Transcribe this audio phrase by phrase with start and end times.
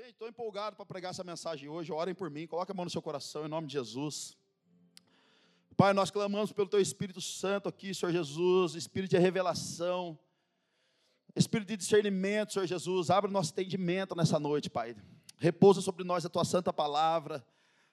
[0.00, 1.92] Gente, estou empolgado para pregar essa mensagem hoje.
[1.92, 4.34] Orem por mim, coloque a mão no seu coração, em nome de Jesus.
[5.76, 10.18] Pai, nós clamamos pelo Teu Espírito Santo aqui, Senhor Jesus, Espírito de revelação,
[11.36, 13.10] Espírito de discernimento, Senhor Jesus.
[13.10, 14.96] Abre o nosso entendimento nessa noite, Pai.
[15.36, 17.46] Repousa sobre nós a Tua Santa Palavra.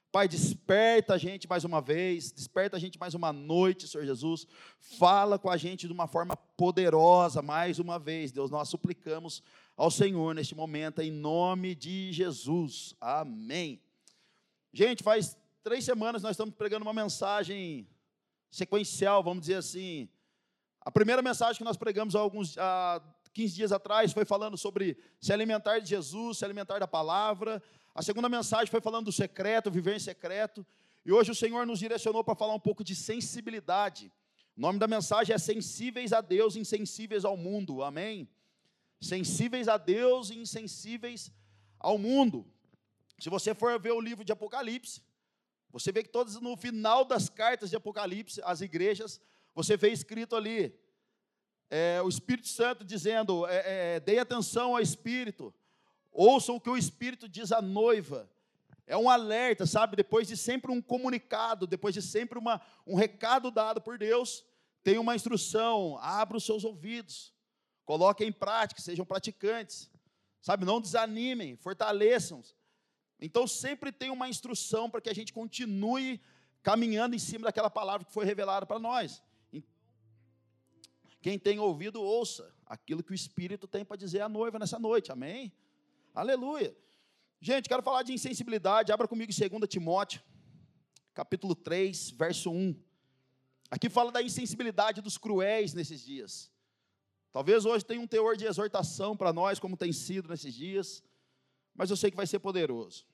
[0.09, 4.47] Pai, desperta a gente mais uma vez, desperta a gente mais uma noite, Senhor Jesus.
[4.79, 8.49] Fala com a gente de uma forma poderosa, mais uma vez, Deus.
[8.49, 9.43] Nós suplicamos
[9.77, 12.95] ao Senhor neste momento, em nome de Jesus.
[12.99, 13.79] Amém.
[14.73, 17.87] Gente, faz três semanas nós estamos pregando uma mensagem
[18.49, 20.09] sequencial, vamos dizer assim.
[20.81, 22.99] A primeira mensagem que nós pregamos há alguns há
[23.33, 27.61] 15 dias atrás foi falando sobre se alimentar de Jesus, se alimentar da palavra.
[27.93, 30.65] A segunda mensagem foi falando do secreto, viver em secreto.
[31.05, 34.11] E hoje o Senhor nos direcionou para falar um pouco de sensibilidade.
[34.57, 37.83] O nome da mensagem é Sensíveis a Deus, Insensíveis ao Mundo.
[37.83, 38.27] Amém?
[38.99, 41.31] Sensíveis a Deus e insensíveis
[41.79, 42.45] ao mundo.
[43.19, 45.01] Se você for ver o livro de Apocalipse,
[45.71, 49.19] você vê que todos no final das cartas de Apocalipse, as igrejas,
[49.53, 50.73] você vê escrito ali
[51.69, 55.53] é, o Espírito Santo dizendo: é, é, dê atenção ao Espírito,
[56.11, 58.29] ouçam o que o Espírito diz à noiva.
[58.85, 59.97] É um alerta, sabe?
[59.97, 64.45] Depois de sempre um comunicado, depois de sempre uma, um recado dado por Deus,
[64.83, 67.33] tem uma instrução: abra os seus ouvidos.
[67.87, 69.89] Coloquem em prática, sejam praticantes.
[70.41, 72.43] Sabe, não desanimem, fortaleçam.
[73.17, 76.19] Então sempre tem uma instrução para que a gente continue
[76.61, 79.23] caminhando em cima daquela palavra que foi revelada para nós.
[81.21, 85.09] Quem tem ouvido, ouça aquilo que o Espírito tem para dizer à noiva nessa noite.
[85.09, 85.53] Amém?
[86.13, 86.75] Aleluia.
[87.39, 88.91] Gente, quero falar de insensibilidade.
[88.91, 90.21] Abra comigo em 2 Timóteo,
[91.13, 92.75] capítulo 3, verso 1.
[93.71, 96.51] Aqui fala da insensibilidade dos cruéis nesses dias.
[97.37, 101.03] Talvez hoje tenha um teor de exortação para nós, como tem sido nesses dias,
[101.75, 103.05] mas eu sei que vai ser poderoso.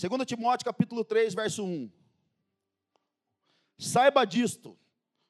[0.00, 1.90] 2 Timóteo capítulo 3, verso 1.
[3.76, 4.78] Saiba disto,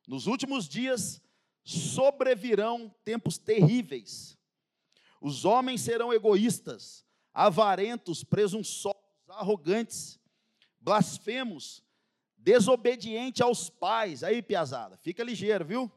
[0.06, 1.22] nos últimos dias
[1.64, 4.36] sobrevirão tempos terríveis.
[5.22, 10.20] Os homens serão egoístas, avarentos, presunçosos, arrogantes,
[10.78, 11.82] blasfemos,
[12.36, 14.22] desobedientes aos pais.
[14.22, 15.90] Aí, piazada, fica ligeiro, viu?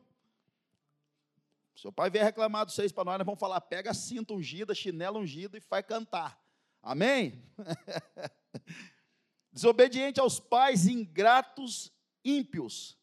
[1.76, 4.76] Seu pai vier reclamar dos seis para nós, nós vamos falar: pega a cinta ungida,
[4.76, 6.40] chinelo ungido e faz cantar.
[6.82, 7.42] Amém?
[9.52, 11.92] Desobediente aos pais, ingratos,
[12.24, 12.98] ímpios,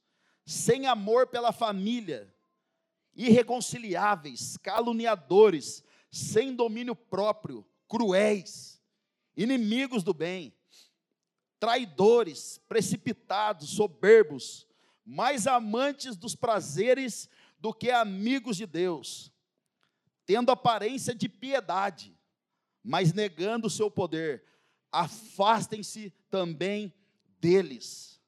[0.44, 2.32] sem amor pela família,
[3.14, 8.82] irreconciliáveis, caluniadores, sem domínio próprio, cruéis,
[9.36, 10.54] inimigos do bem,
[11.58, 14.66] traidores, precipitados, soberbos,
[15.04, 17.28] mais amantes dos prazeres
[17.60, 19.30] do que amigos de Deus,
[20.24, 22.16] tendo aparência de piedade,
[22.82, 24.44] mas negando o seu poder.
[24.90, 26.92] Afastem-se também
[27.38, 28.20] deles.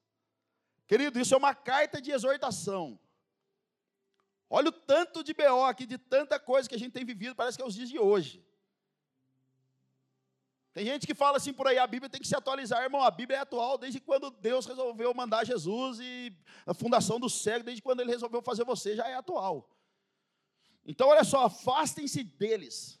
[0.87, 2.99] Querido, isso é uma carta de exortação.
[4.49, 7.57] Olha o tanto de BO aqui, de tanta coisa que a gente tem vivido, parece
[7.57, 8.45] que é os dias de hoje.
[10.73, 13.03] Tem gente que fala assim por aí, a Bíblia tem que se atualizar, irmão.
[13.03, 16.35] A Bíblia é atual desde quando Deus resolveu mandar Jesus e
[16.65, 19.69] a fundação do cego, desde quando ele resolveu fazer você, já é atual.
[20.83, 22.99] Então, olha só, afastem-se deles.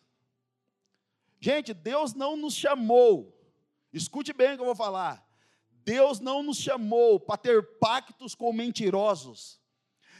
[1.39, 3.37] Gente, Deus não nos chamou,
[3.91, 5.27] escute bem o que eu vou falar.
[5.83, 9.59] Deus não nos chamou para ter pactos com mentirosos.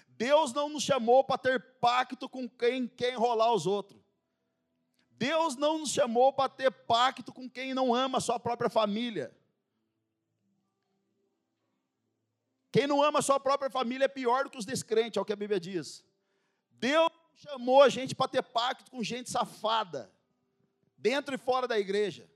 [0.08, 4.03] Deus não nos chamou para ter pacto com quem quer enrolar os outros.
[5.24, 9.34] Deus não nos chamou para ter pacto com quem não ama a sua própria família.
[12.70, 15.24] Quem não ama a sua própria família é pior do que os descrentes, é o
[15.24, 16.04] que a Bíblia diz.
[16.72, 20.12] Deus chamou a gente para ter pacto com gente safada,
[20.98, 22.30] dentro e fora da igreja.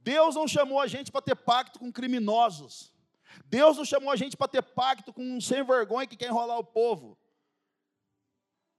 [0.00, 2.92] Deus não chamou a gente para ter pacto com criminosos.
[3.44, 6.58] Deus não chamou a gente para ter pacto com um sem vergonha que quer enrolar
[6.58, 7.16] o povo.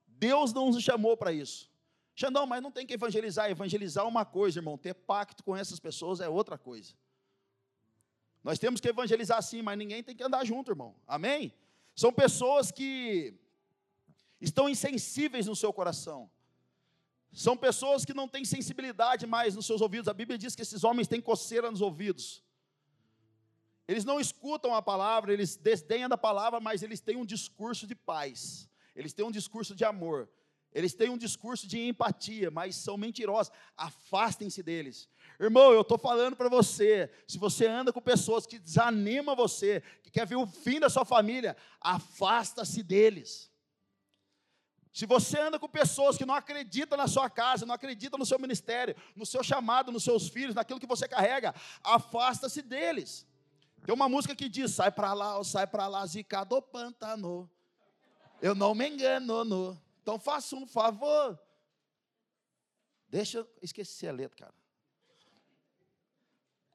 [0.06, 1.74] Deus não nos chamou para isso.
[2.18, 3.50] Xandão, mas não tem que evangelizar.
[3.50, 4.78] Evangelizar é uma coisa, irmão.
[4.78, 6.94] Ter pacto com essas pessoas é outra coisa.
[8.42, 10.96] Nós temos que evangelizar sim, mas ninguém tem que andar junto, irmão.
[11.06, 11.52] Amém?
[11.94, 13.34] São pessoas que
[14.40, 16.30] estão insensíveis no seu coração.
[17.32, 20.08] São pessoas que não têm sensibilidade mais nos seus ouvidos.
[20.08, 22.42] A Bíblia diz que esses homens têm coceira nos ouvidos.
[23.86, 27.94] Eles não escutam a palavra, eles desdenham da palavra, mas eles têm um discurso de
[27.94, 28.70] paz.
[28.94, 30.30] Eles têm um discurso de amor.
[30.76, 33.50] Eles têm um discurso de empatia, mas são mentirosos.
[33.74, 35.08] Afastem-se deles.
[35.40, 40.10] Irmão, eu estou falando para você, se você anda com pessoas que desanimam você, que
[40.10, 43.50] quer ver o fim da sua família, afasta-se deles.
[44.92, 48.38] Se você anda com pessoas que não acreditam na sua casa, não acreditam no seu
[48.38, 53.26] ministério, no seu chamado, nos seus filhos, naquilo que você carrega, afasta-se deles.
[53.82, 57.50] Tem uma música que diz: sai para lá, sai para lá, zica do pântano.
[58.42, 59.85] Eu não me engano, no.
[60.06, 61.36] Então faça um favor.
[63.08, 64.54] Deixa eu esquecer a letra, cara.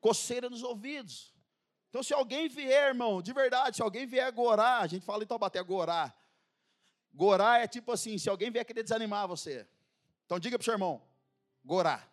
[0.01, 1.33] Coceira nos ouvidos.
[1.87, 5.25] Então, se alguém vier, irmão, de verdade, se alguém vier gorar, a gente fala em
[5.25, 6.13] Taubaté, gorar.
[7.13, 9.65] Gorá é tipo assim, se alguém vier querer desanimar você.
[10.25, 11.01] Então diga para o seu irmão,
[11.63, 12.05] gorá.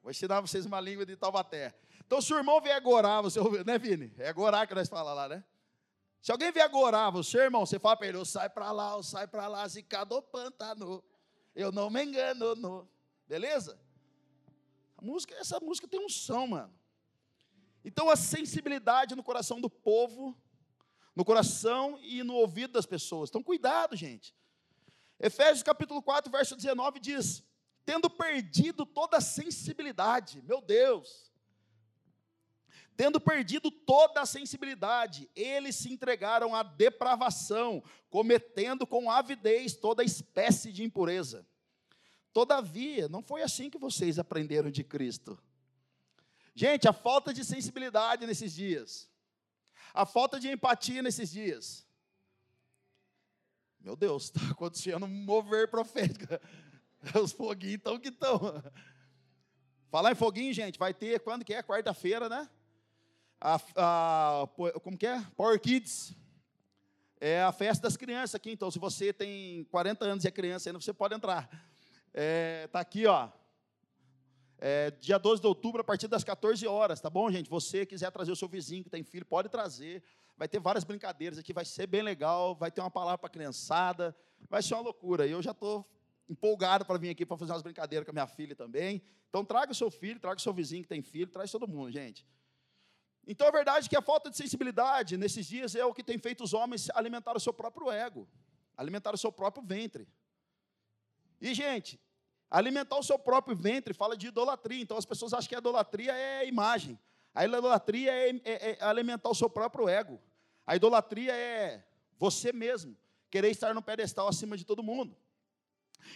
[0.00, 1.74] Vou ensinar vocês uma língua de Taubaté.
[2.06, 4.14] Então se o irmão vier gorar, você ouve, né Vini?
[4.18, 5.44] É gorá que nós falamos lá, né?
[6.22, 9.46] Se alguém vier gorar você, irmão, você fala para ele, sai para lá, sai para
[9.48, 11.04] lá, zicado pantano.
[11.54, 12.88] Eu não me engano, no.
[13.26, 13.78] beleza?
[14.96, 16.72] A música, essa música tem um som, mano.
[17.84, 20.34] Então a sensibilidade no coração do povo
[21.14, 23.28] no coração e no ouvido das pessoas.
[23.28, 24.34] Então, cuidado, gente.
[25.20, 27.44] Efésios capítulo 4, verso 19 diz:
[27.84, 31.31] Tendo perdido toda a sensibilidade, meu Deus,
[33.02, 40.70] tendo perdido toda a sensibilidade, eles se entregaram à depravação, cometendo com avidez toda espécie
[40.70, 41.44] de impureza.
[42.32, 45.36] Todavia, não foi assim que vocês aprenderam de Cristo.
[46.54, 49.10] Gente, a falta de sensibilidade nesses dias
[49.94, 51.84] a falta de empatia nesses dias.
[53.80, 56.24] Meu Deus, está acontecendo um mover profético.
[57.20, 58.38] Os foguinhos estão que estão.
[59.90, 61.64] Falar em foguinho, gente, vai ter, quando que é?
[61.64, 62.48] Quarta-feira, né?
[63.44, 64.48] A, a,
[64.80, 65.20] como que é?
[65.36, 66.14] Power Kids.
[67.20, 70.68] É a festa das crianças aqui, então se você tem 40 anos e é criança
[70.68, 71.50] ainda, você pode entrar.
[72.14, 73.28] É, tá aqui, ó.
[74.58, 77.50] É, dia 12 de outubro, a partir das 14 horas, tá bom, gente?
[77.50, 80.04] Você quiser trazer o seu vizinho que tem filho, pode trazer.
[80.36, 82.54] Vai ter várias brincadeiras aqui, vai ser bem legal.
[82.54, 84.16] Vai ter uma palavra para a criançada.
[84.48, 85.26] Vai ser uma loucura.
[85.26, 85.84] E eu já estou
[86.28, 89.02] empolgado para vir aqui para fazer umas brincadeiras com a minha filha também.
[89.28, 91.90] Então, traga o seu filho, traga o seu vizinho que tem filho, traz todo mundo,
[91.90, 92.24] gente.
[93.26, 96.18] Então, a verdade é que a falta de sensibilidade nesses dias é o que tem
[96.18, 98.28] feito os homens alimentar o seu próprio ego,
[98.76, 100.08] alimentar o seu próprio ventre.
[101.40, 102.00] E, gente,
[102.52, 104.82] Alimentar o seu próprio ventre fala de idolatria.
[104.82, 106.98] Então as pessoas acham que a idolatria é imagem.
[107.34, 110.20] A idolatria é, é, é alimentar o seu próprio ego.
[110.66, 111.82] A idolatria é
[112.18, 112.94] você mesmo
[113.30, 115.16] querer estar no pedestal acima de todo mundo.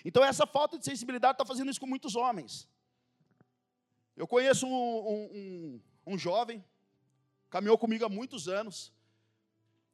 [0.04, 2.68] Então essa falta de sensibilidade está fazendo isso com muitos homens.
[4.14, 6.62] Eu conheço um, um, um, um jovem,
[7.50, 8.92] caminhou comigo há muitos anos.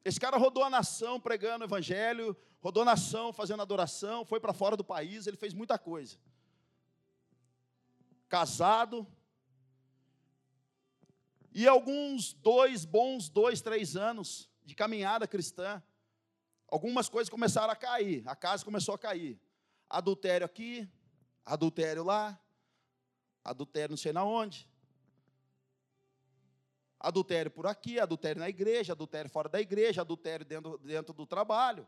[0.05, 4.53] Esse cara rodou a nação pregando o evangelho, rodou a nação fazendo adoração, foi para
[4.53, 6.17] fora do país, ele fez muita coisa
[8.33, 9.07] casado.
[11.53, 15.83] E alguns dois bons, dois, três anos de caminhada cristã,
[16.67, 19.39] algumas coisas começaram a cair, a casa começou a cair.
[19.87, 20.91] Adultério aqui,
[21.45, 22.41] adultério lá,
[23.45, 24.67] adultério não sei na onde.
[27.03, 31.87] Adultério por aqui, adultério na igreja, adultério fora da igreja, adultério dentro, dentro do trabalho.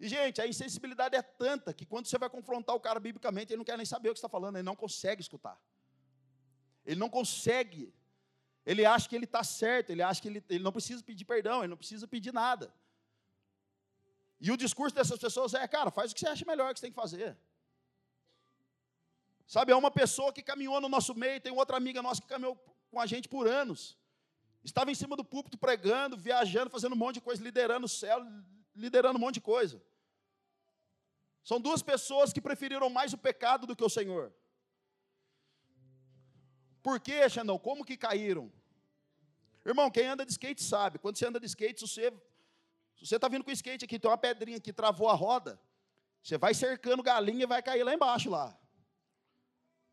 [0.00, 3.58] E, gente, a insensibilidade é tanta que quando você vai confrontar o cara biblicamente, ele
[3.58, 5.56] não quer nem saber o que está falando, ele não consegue escutar.
[6.84, 7.94] Ele não consegue.
[8.66, 11.60] Ele acha que ele está certo, ele acha que ele, ele não precisa pedir perdão,
[11.60, 12.74] ele não precisa pedir nada.
[14.40, 16.86] E o discurso dessas pessoas é, cara, faz o que você acha melhor que você
[16.86, 17.38] tem que fazer.
[19.46, 22.56] Sabe, é uma pessoa que caminhou no nosso meio, tem outra amiga nossa que caminhou
[22.90, 23.96] com a gente por anos.
[24.62, 28.20] Estava em cima do púlpito pregando, viajando, fazendo um monte de coisa, liderando o céu,
[28.74, 29.82] liderando um monte de coisa.
[31.42, 34.32] São duas pessoas que preferiram mais o pecado do que o Senhor.
[36.82, 37.58] Por quê, Xandão?
[37.58, 38.52] Como que caíram?
[39.64, 40.98] Irmão, quem anda de skate sabe.
[40.98, 42.12] Quando você anda de skate, se você
[43.02, 45.58] você está vindo com skate aqui, tem uma pedrinha que travou a roda,
[46.22, 48.54] você vai cercando galinha e vai cair lá embaixo lá.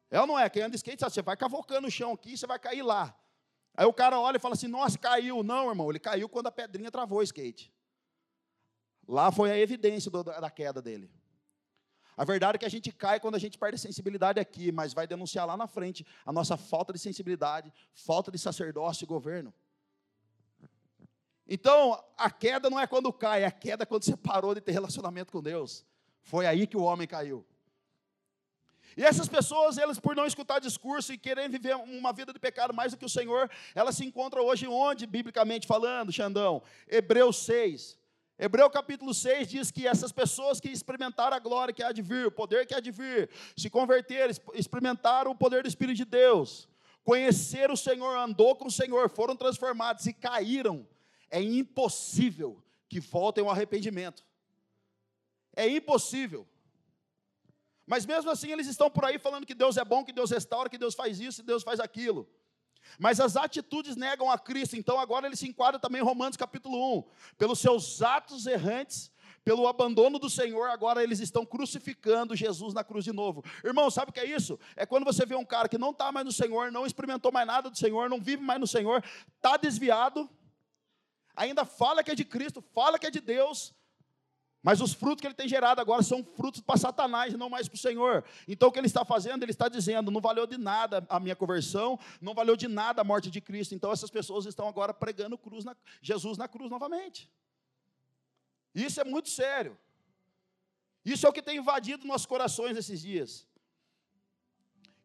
[0.10, 0.50] É ou não é?
[0.50, 3.16] Quem anda de skate sabe, você vai cavocando o chão aqui você vai cair lá.
[3.76, 5.44] Aí o cara olha e fala assim: Nossa, caiu.
[5.44, 7.74] Não, irmão, ele caiu quando a pedrinha travou o skate.
[9.08, 11.10] Lá foi a evidência do, da queda dele.
[12.18, 14.92] A verdade é que a gente cai quando a gente perde a sensibilidade aqui, mas
[14.92, 19.54] vai denunciar lá na frente a nossa falta de sensibilidade, falta de sacerdócio e governo.
[21.48, 24.72] Então, a queda não é quando cai, é a queda quando você parou de ter
[24.72, 25.86] relacionamento com Deus.
[26.24, 27.46] Foi aí que o homem caiu.
[28.98, 32.74] E essas pessoas, elas por não escutar discurso e querer viver uma vida de pecado
[32.74, 36.64] mais do que o Senhor, elas se encontram hoje onde, biblicamente falando, Xandão?
[36.88, 37.96] Hebreus 6.
[38.40, 42.26] Hebreu capítulo 6 diz que essas pessoas que experimentaram a glória que há de vir,
[42.26, 46.68] o poder que há de vir, se converteram, experimentaram o poder do Espírito de Deus,
[47.04, 50.88] conheceram o Senhor, andou com o Senhor, foram transformados e caíram,
[51.30, 54.26] é impossível que voltem ao arrependimento.
[55.56, 56.48] É impossível.
[57.88, 60.70] Mas mesmo assim eles estão por aí falando que Deus é bom, que Deus restaura,
[60.70, 62.30] que Deus faz isso, que Deus faz aquilo.
[63.00, 67.00] Mas as atitudes negam a Cristo, então agora ele se enquadra também em Romanos capítulo
[67.00, 67.04] 1.
[67.38, 69.12] Pelos seus atos errantes,
[69.44, 73.42] pelo abandono do Senhor, agora eles estão crucificando Jesus na cruz de novo.
[73.64, 74.60] Irmão, sabe o que é isso?
[74.76, 77.48] É quando você vê um cara que não está mais no Senhor, não experimentou mais
[77.48, 79.02] nada do Senhor, não vive mais no Senhor,
[79.38, 80.30] está desviado,
[81.34, 83.74] ainda fala que é de Cristo, fala que é de Deus,
[84.68, 87.78] mas os frutos que ele tem gerado agora são frutos para Satanás, não mais para
[87.78, 88.26] o Senhor.
[88.46, 89.42] Então o que ele está fazendo?
[89.42, 93.04] Ele está dizendo: não valeu de nada a minha conversão, não valeu de nada a
[93.06, 93.74] morte de Cristo.
[93.74, 97.32] Então essas pessoas estão agora pregando cruz na, Jesus na cruz novamente.
[98.76, 99.78] Isso é muito sério.
[101.06, 103.48] Isso é o que tem invadido nossos corações nesses dias.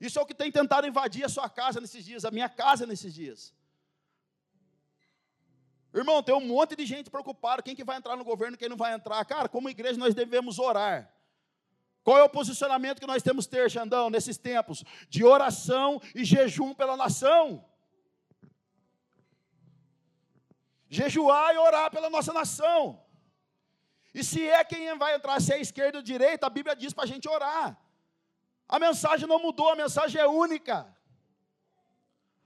[0.00, 2.84] Isso é o que tem tentado invadir a sua casa nesses dias, a minha casa
[2.84, 3.54] nesses dias.
[5.94, 8.76] Irmão, tem um monte de gente preocupada, quem que vai entrar no governo, quem não
[8.76, 9.22] vai entrar.
[9.24, 11.12] Cara, como igreja nós devemos orar.
[12.02, 16.24] Qual é o posicionamento que nós temos que ter, Xandão, nesses tempos de oração e
[16.24, 17.64] jejum pela nação?
[20.88, 23.00] Jejuar e orar pela nossa nação.
[24.14, 27.04] E se é quem vai entrar, se é esquerda ou direita, a Bíblia diz para
[27.04, 27.78] a gente orar.
[28.68, 30.92] A mensagem não mudou, a mensagem é única.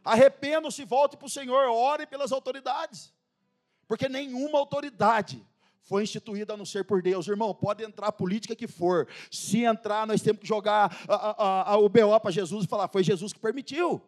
[0.04, 3.15] Arrependam-se, volte para o Senhor, ore pelas autoridades.
[3.86, 5.44] Porque nenhuma autoridade
[5.82, 7.28] foi instituída a não ser por Deus.
[7.28, 9.08] Irmão, pode entrar a política que for.
[9.30, 12.88] Se entrar, nós temos que jogar a, a, a, o BO para Jesus e falar:
[12.88, 14.02] foi Jesus que permitiu.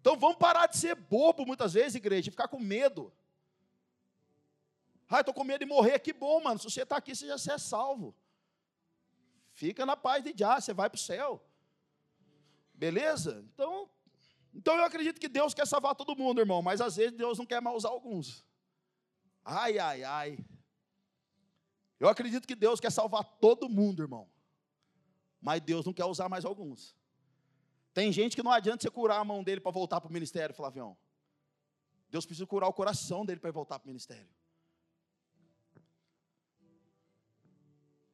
[0.00, 3.12] Então vamos parar de ser bobo muitas vezes, igreja, e ficar com medo.
[5.08, 5.98] Ah, estou com medo de morrer.
[5.98, 6.58] Que bom, mano.
[6.58, 8.14] Se você está aqui, você já é salvo.
[9.50, 11.42] Fica na paz de já, você vai para o céu.
[12.72, 13.44] Beleza?
[13.52, 13.90] Então,
[14.54, 17.44] então eu acredito que Deus quer salvar todo mundo, irmão, mas às vezes Deus não
[17.44, 18.44] quer mais usar alguns.
[19.44, 20.38] Ai, ai, ai.
[21.98, 24.28] Eu acredito que Deus quer salvar todo mundo, irmão.
[25.40, 26.96] Mas Deus não quer usar mais alguns.
[27.92, 30.54] Tem gente que não adianta você curar a mão dele para voltar para o ministério,
[30.54, 30.96] Flavião.
[32.08, 34.28] Deus precisa curar o coração dele para voltar para o ministério.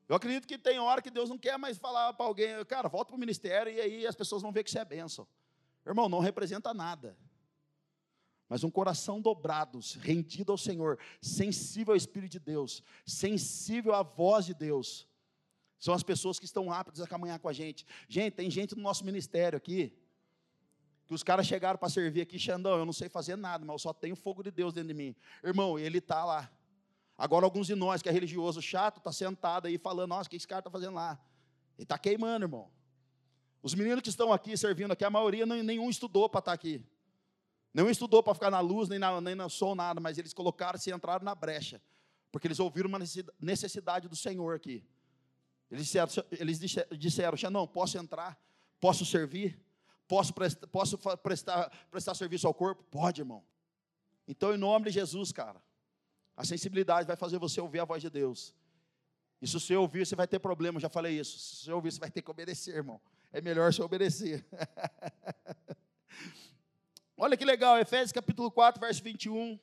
[0.08, 3.08] Eu acredito que tem hora que Deus não quer mais falar para alguém, cara, volta
[3.08, 5.26] para o ministério e aí as pessoas vão ver que você é bênção.
[5.84, 7.16] Irmão, não representa nada.
[8.48, 14.46] Mas um coração dobrado, rendido ao Senhor, sensível ao Espírito de Deus, sensível à voz
[14.46, 15.06] de Deus,
[15.78, 17.84] são as pessoas que estão aptas a caminhar com a gente.
[18.08, 19.92] Gente, tem gente no nosso ministério aqui,
[21.06, 23.78] que os caras chegaram para servir aqui, Xandão, eu não sei fazer nada, mas eu
[23.78, 25.14] só tenho fogo de Deus dentro de mim.
[25.42, 26.50] Irmão, ele está lá.
[27.16, 30.36] Agora, alguns de nós que é religioso chato, está sentado aí falando, nossa, o que
[30.36, 31.18] esse cara está fazendo lá?
[31.76, 32.70] Ele está queimando, irmão.
[33.62, 36.84] Os meninos que estão aqui servindo aqui, a maioria nenhum estudou para estar tá aqui.
[37.76, 40.88] Nenhum estudou para ficar na luz, nem na, nem na som, nada, mas eles colocaram-se
[40.88, 41.78] e entraram na brecha.
[42.32, 42.98] Porque eles ouviram uma
[43.38, 44.82] necessidade do Senhor aqui.
[45.70, 46.58] Eles disseram, eles
[46.92, 48.40] disseram não, posso entrar?
[48.80, 49.62] Posso servir?
[50.08, 52.82] Posso, prestar, posso prestar, prestar serviço ao corpo?
[52.84, 53.44] Pode, irmão.
[54.26, 55.62] Então, em nome de Jesus, cara,
[56.34, 58.54] a sensibilidade vai fazer você ouvir a voz de Deus.
[59.42, 61.38] E se você ouvir, você vai ter problema, já falei isso.
[61.38, 62.98] Se você ouvir, você vai ter que obedecer, irmão.
[63.30, 64.46] É melhor você obedecer.
[67.18, 69.58] Olha que legal, Efésios capítulo 4, verso 21.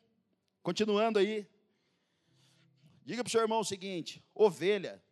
[0.64, 1.48] Continuando aí.
[3.06, 5.04] Diga para o seu irmão o seguinte: ovelha.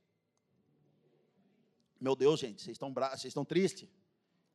[2.00, 3.10] Meu Deus, gente, vocês estão, bra...
[3.10, 3.88] vocês estão tristes?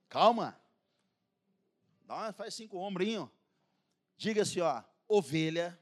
[0.09, 0.61] Calma.
[2.05, 3.29] Dá uma, faz cinco ombrinhos.
[4.17, 5.79] Diga assim, ó, ovelha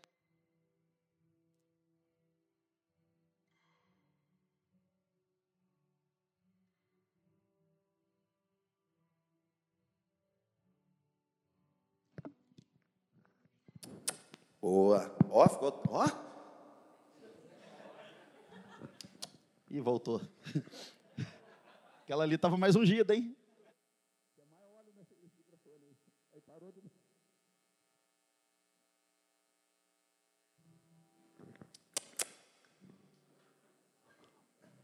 [14.64, 15.14] Boa.
[15.28, 15.82] Ó, ficou.
[15.90, 16.06] Ó.
[19.70, 20.22] E voltou.
[22.00, 23.36] Aquela ali estava mais ungida, hein?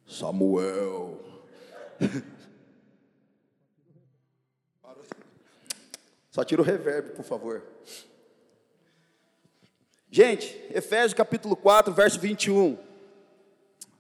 [0.06, 1.24] Samuel.
[6.30, 7.64] Só tira o reverb, por favor.
[10.12, 12.76] Gente, Efésios capítulo 4, verso 21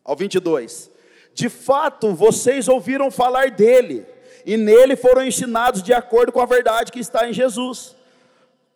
[0.04, 0.90] ao 22.
[1.32, 4.04] De fato, vocês ouviram falar dele,
[4.44, 7.94] e nele foram ensinados de acordo com a verdade que está em Jesus.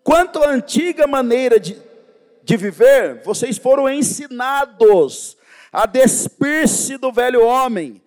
[0.05, 1.77] Quanto à antiga maneira de,
[2.45, 5.37] de viver, vocês foram ensinados
[5.73, 8.01] a despir-se do velho homem,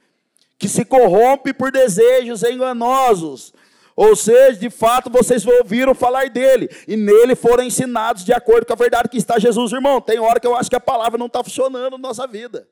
[0.57, 3.53] que se corrompe por desejos enganosos
[3.97, 8.73] ou seja, de fato vocês ouviram falar dele, e nele foram ensinados de acordo com
[8.73, 9.99] a verdade que está Jesus, irmão.
[9.99, 12.69] Tem hora que eu acho que a palavra não está funcionando na nossa vida.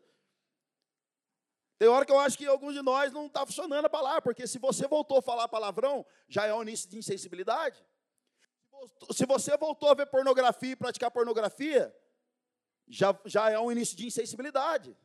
[1.79, 4.45] Tem hora que eu acho que alguns de nós não está funcionando a palavra, porque
[4.45, 7.83] se você voltou a falar palavrão, já é um início de insensibilidade.
[9.11, 11.91] Se você voltou a ver pornografia e praticar pornografia,
[12.87, 14.95] já, já é um início de insensibilidade.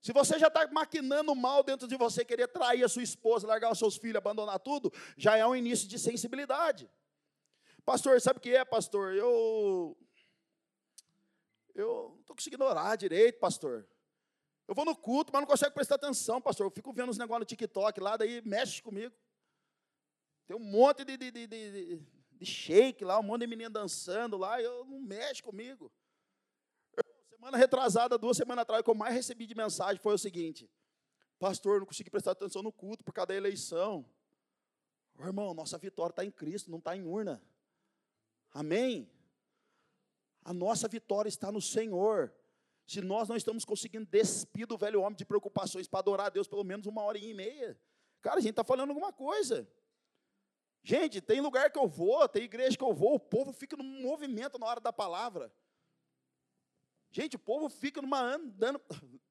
[0.00, 3.72] Se você já está maquinando mal dentro de você, querer trair a sua esposa, largar
[3.72, 6.88] os seus filhos, abandonar tudo, já é um início de sensibilidade.
[7.84, 9.14] Pastor, sabe o que é, pastor?
[9.14, 9.96] Eu.
[11.74, 13.86] Eu não estou conseguindo orar direito, pastor.
[14.66, 16.66] Eu vou no culto, mas não consigo prestar atenção, pastor.
[16.66, 19.14] Eu fico vendo os negócios no TikTok lá, daí mexe comigo.
[20.46, 21.96] Tem um monte de, de, de, de,
[22.32, 25.92] de shake lá, um monte de menina dançando lá, eu não mexe comigo.
[27.36, 30.70] Semana retrasada, duas semanas atrás, o que eu mais recebi de mensagem foi o seguinte:
[31.38, 34.08] Pastor, não consegui prestar atenção no culto por causa da eleição.
[35.20, 37.42] Irmão, nossa vitória está em Cristo, não está em urna.
[38.52, 39.10] Amém?
[40.42, 42.32] A nossa vitória está no Senhor.
[42.86, 46.48] Se nós não estamos conseguindo despir do velho homem de preocupações para adorar a Deus
[46.48, 47.78] pelo menos uma hora e meia,
[48.22, 49.68] cara, a gente está falando alguma coisa.
[50.82, 54.00] Gente, tem lugar que eu vou, tem igreja que eu vou, o povo fica num
[54.00, 55.52] movimento na hora da palavra.
[57.16, 58.78] Gente, o povo fica numa andando.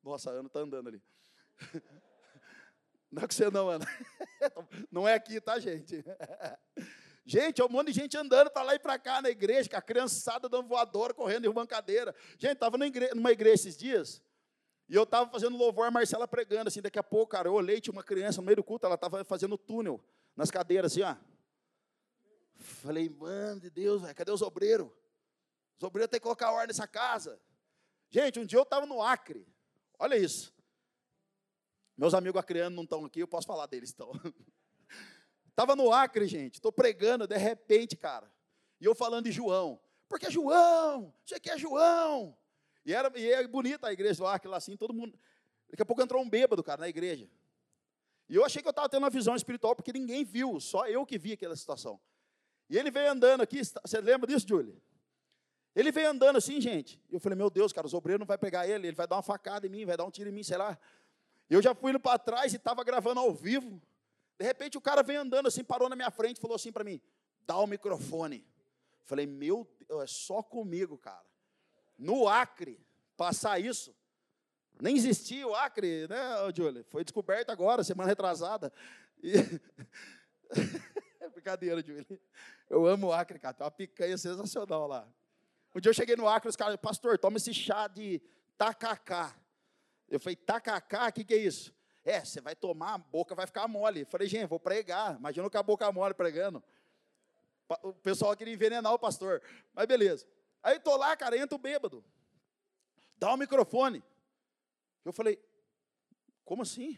[0.02, 1.00] Nossa, a Ana está andando ali.
[3.12, 3.86] Não é que você não, Ana.
[4.92, 6.04] Não é aqui, tá, gente?
[7.24, 9.78] Gente, é um monte de gente andando para lá e para cá na igreja, com
[9.78, 12.16] a criançada dando voadora, correndo, derrubando cadeira.
[12.40, 14.20] Gente, estava numa igreja esses dias,
[14.90, 17.80] e eu estava fazendo louvor, a Marcela pregando, assim, daqui a pouco, cara, eu olhei,
[17.80, 20.04] tinha uma criança no meio do culto, ela estava fazendo túnel
[20.36, 21.16] nas cadeiras, assim, ó.
[22.56, 24.90] Falei, mano de Deus, véio, cadê os obreiros?
[25.78, 27.40] Os obreiros têm que colocar ordem nessa casa.
[28.16, 29.46] Gente, um dia eu estava no Acre,
[30.00, 30.56] olha isso.
[31.98, 34.10] Meus amigos acreanos não estão aqui, eu posso falar deles, então.
[35.50, 38.32] Estava no Acre, gente, estou pregando, de repente, cara,
[38.80, 42.38] e eu falando de João, porque João, você quer João?
[42.86, 45.20] E, era, e é bonita a igreja do Acre lá assim, todo mundo.
[45.70, 47.30] Daqui a pouco entrou um bêbado, cara, na igreja.
[48.30, 51.06] E eu achei que eu estava tendo uma visão espiritual, porque ninguém viu, só eu
[51.06, 52.00] que vi aquela situação.
[52.70, 54.82] E ele veio andando aqui, você lembra disso, Júlio?
[55.76, 57.02] Ele veio andando assim, gente.
[57.12, 59.22] Eu falei, meu Deus, cara, os obreiros não vai pegar ele, ele vai dar uma
[59.22, 60.78] facada em mim, vai dar um tiro em mim, sei lá.
[61.50, 63.82] Eu já fui indo para trás e estava gravando ao vivo.
[64.40, 66.84] De repente o cara veio andando assim, parou na minha frente e falou assim para
[66.84, 67.02] mim:
[67.46, 68.46] dá o microfone.
[69.04, 71.26] Falei, meu Deus, é só comigo, cara.
[71.98, 72.80] No Acre,
[73.18, 73.94] passar isso.
[74.82, 76.18] Nem existia o Acre, né,
[76.56, 76.84] Júlio?
[76.86, 78.74] Foi descoberto agora, semana retrasada.
[79.22, 79.34] E...
[81.34, 82.20] Brincadeira, Júlio.
[82.70, 83.54] Eu amo o Acre, cara.
[83.54, 85.08] Tem uma picanha sensacional lá.
[85.76, 88.22] Um dia eu cheguei no Acre, os caras, pastor, toma esse chá de
[88.58, 89.36] tacacá.
[90.08, 91.76] Eu falei, tacacá, o que, que é isso?
[92.06, 94.06] É, você vai tomar, a boca vai ficar mole.
[94.06, 95.18] Falei, gente, vou pregar.
[95.18, 96.64] Imagina com a boca mole pregando.
[97.84, 99.42] O pessoal queria envenenar o pastor.
[99.74, 100.26] Mas beleza.
[100.64, 102.06] Aí estou lá, cara, entra o bêbado.
[103.18, 104.02] Dá o microfone.
[105.04, 105.44] Eu falei,
[106.46, 106.98] como assim?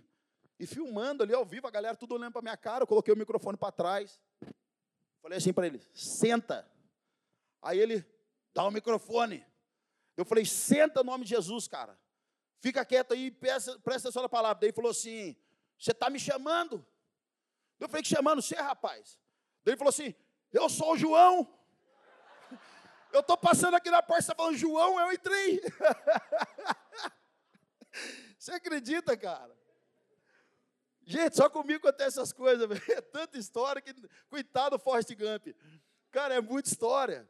[0.59, 3.17] E filmando ali ao vivo, a galera tudo olhando para minha cara, eu coloquei o
[3.17, 4.21] microfone para trás.
[5.21, 6.69] Falei assim para ele, senta.
[7.61, 8.05] Aí ele,
[8.57, 9.45] dá o microfone.
[10.15, 11.95] Eu falei, senta no nome de Jesus, cara.
[12.59, 14.59] Fica quieto aí, presta, presta atenção na palavra.
[14.59, 15.37] Daí ele falou assim:
[15.77, 16.83] Você está me chamando?
[17.79, 19.19] Eu falei: Que chamando você, rapaz?
[19.63, 20.15] Daí ele falou assim:
[20.51, 21.47] Eu sou o João.
[23.13, 25.61] Eu estou passando aqui na porta, está falando João, eu entrei.
[28.37, 29.55] Você acredita, cara?
[31.05, 33.93] Gente, só comigo acontece essas coisas, é tanta história que,
[34.29, 35.55] coitado do Forrest Gump.
[36.11, 37.27] Cara, é muita história.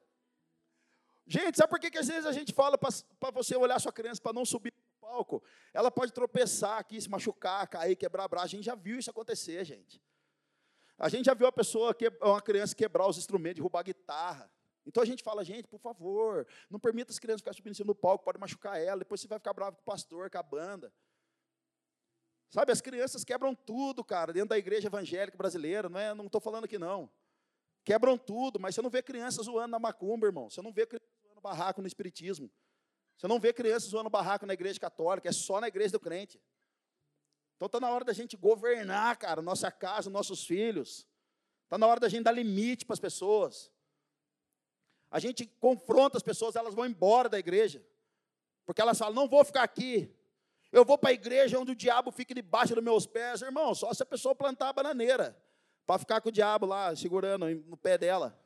[1.28, 4.22] Gente, sabe por que, que às vezes a gente fala para você olhar sua criança
[4.22, 8.46] para não subir palco, ela pode tropeçar aqui, se machucar, cair, quebrar a braço.
[8.46, 10.02] A gente já viu isso acontecer, gente.
[10.98, 14.52] A gente já viu a pessoa, uma criança quebrar os instrumentos, derrubar a guitarra.
[14.86, 17.88] Então a gente fala, gente, por favor, não permita as crianças ficarem subindo em cima
[17.88, 20.44] do palco, pode machucar ela, depois você vai ficar bravo com o pastor, com a
[20.44, 20.94] banda.
[22.50, 26.40] Sabe, as crianças quebram tudo, cara, dentro da igreja evangélica brasileira, não é, não estou
[26.40, 27.10] falando aqui não.
[27.84, 30.50] Quebram tudo, mas você não vê crianças zoando na macumba, irmão.
[30.50, 31.07] Você não vê crianças
[31.38, 32.50] zoando barraco no espiritismo.
[33.18, 36.40] Você não vê crianças zoando barraco na igreja católica, é só na igreja do crente.
[37.56, 41.08] Então está na hora da gente governar, cara, nossa casa, nossos filhos.
[41.64, 43.72] Está na hora da gente dar limite para as pessoas.
[45.10, 47.84] A gente confronta as pessoas, elas vão embora da igreja.
[48.66, 50.14] Porque elas falam, não vou ficar aqui.
[50.72, 53.42] Eu vou para a igreja onde o diabo fica debaixo dos meus pés.
[53.42, 55.36] Irmão, só se a pessoa plantar a bananeira.
[55.86, 58.38] Para ficar com o diabo lá, segurando no pé dela.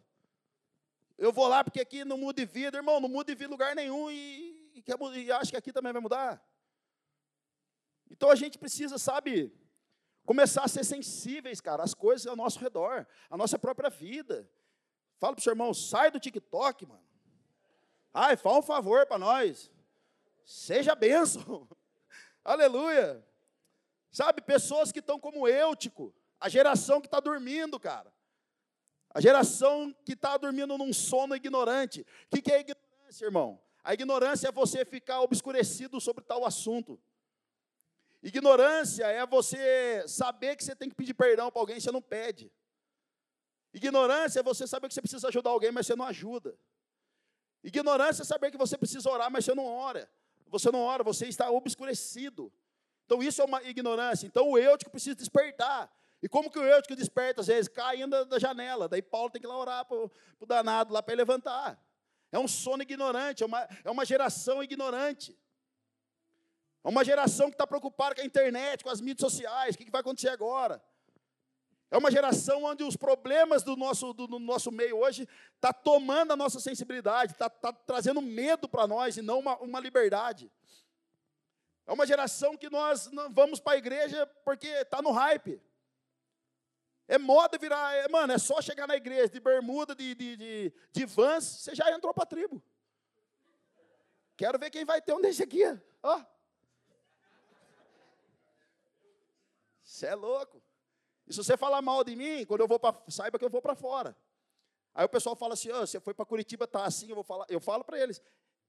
[1.21, 3.75] Eu vou lá porque aqui não muda de vida, irmão, não muda de vida lugar
[3.75, 4.10] nenhum.
[4.10, 6.43] E, e, quer, e acha que aqui também vai mudar.
[8.10, 9.53] Então a gente precisa, sabe,
[10.25, 14.49] começar a ser sensíveis, cara, às coisas ao nosso redor, à nossa própria vida.
[15.19, 17.05] Fala para o seu irmão, sai do TikTok, mano.
[18.12, 19.71] Ai, fala um favor para nós.
[20.43, 21.69] Seja benção.
[22.43, 23.23] Aleluia.
[24.10, 28.12] Sabe, pessoas que estão como Eutico, a geração que está dormindo, cara.
[29.13, 32.02] A geração que está dormindo num sono ignorante.
[32.02, 33.62] O que, que é ignorância, irmão?
[33.84, 37.00] A ignorância é você ficar obscurecido sobre tal assunto.
[38.24, 42.02] Ignorância é você saber que você tem que pedir perdão para alguém e você não
[42.02, 42.52] pede.
[43.74, 46.56] Ignorância é você saber que você precisa ajudar alguém, mas você não ajuda.
[47.63, 50.10] Ignorância é saber que você precisa orar, mas você não ora.
[50.47, 52.52] Você não ora, você está obscurecido.
[53.06, 54.28] Então isso é uma ignorância.
[54.28, 55.91] Então o eutico precisa despertar.
[56.21, 57.41] E como que o eutico desperta?
[57.41, 58.88] Às vezes cai ainda da janela.
[58.88, 61.81] Daí Paulo tem que ir lá orar para o danado lá para ele levantar.
[62.31, 65.38] É um sono ignorante, é uma, é uma geração ignorante.
[66.84, 69.86] É uma geração que está preocupada com a internet, com as mídias sociais, o que,
[69.86, 70.81] que vai acontecer agora?
[71.91, 76.31] É uma geração onde os problemas do nosso, do, do nosso meio hoje está tomando
[76.31, 80.49] a nossa sensibilidade, está tá trazendo medo para nós e não uma, uma liberdade.
[81.86, 85.62] É uma geração que nós não vamos para a igreja porque está no hype.
[87.12, 90.74] É moda virar, é, mano, é só chegar na igreja de bermuda, de, de, de,
[90.93, 92.63] de vans, você já entrou para a tribo.
[94.38, 95.62] Quero ver quem vai ter um desse aqui.
[96.02, 96.24] Ó.
[99.84, 100.63] Você é louco.
[101.28, 103.62] E se você falar mal de mim, quando eu vou para, saiba que eu vou
[103.62, 104.15] para fora.
[104.93, 107.45] Aí o pessoal fala assim, oh, você foi para Curitiba, tá assim, eu vou falar,
[107.50, 108.21] eu falo para eles,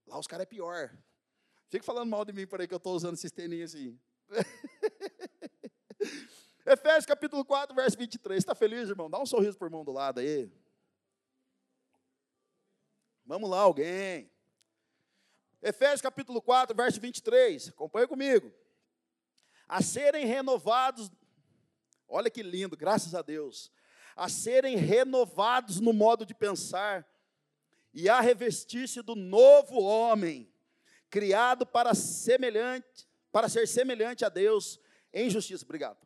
[0.04, 0.92] lá os caras é pior.
[1.68, 3.96] Fica falando mal de mim por aí que eu estou usando esses teninhos assim.
[6.72, 8.38] Efésios capítulo 4, verso 23.
[8.38, 9.10] Está feliz, irmão?
[9.10, 10.50] Dá um sorriso para o irmão do lado aí.
[13.26, 14.30] Vamos lá, alguém.
[15.60, 17.68] Efésios capítulo 4, verso 23.
[17.68, 18.50] Acompanha comigo.
[19.68, 21.10] A serem renovados,
[22.08, 23.70] olha que lindo, graças a Deus.
[24.16, 27.06] A serem renovados no modo de pensar
[27.92, 30.50] e a revestir-se do novo homem,
[31.10, 34.80] criado para semelhante, para ser semelhante a Deus
[35.12, 35.66] em justiça.
[35.66, 35.98] Obrigado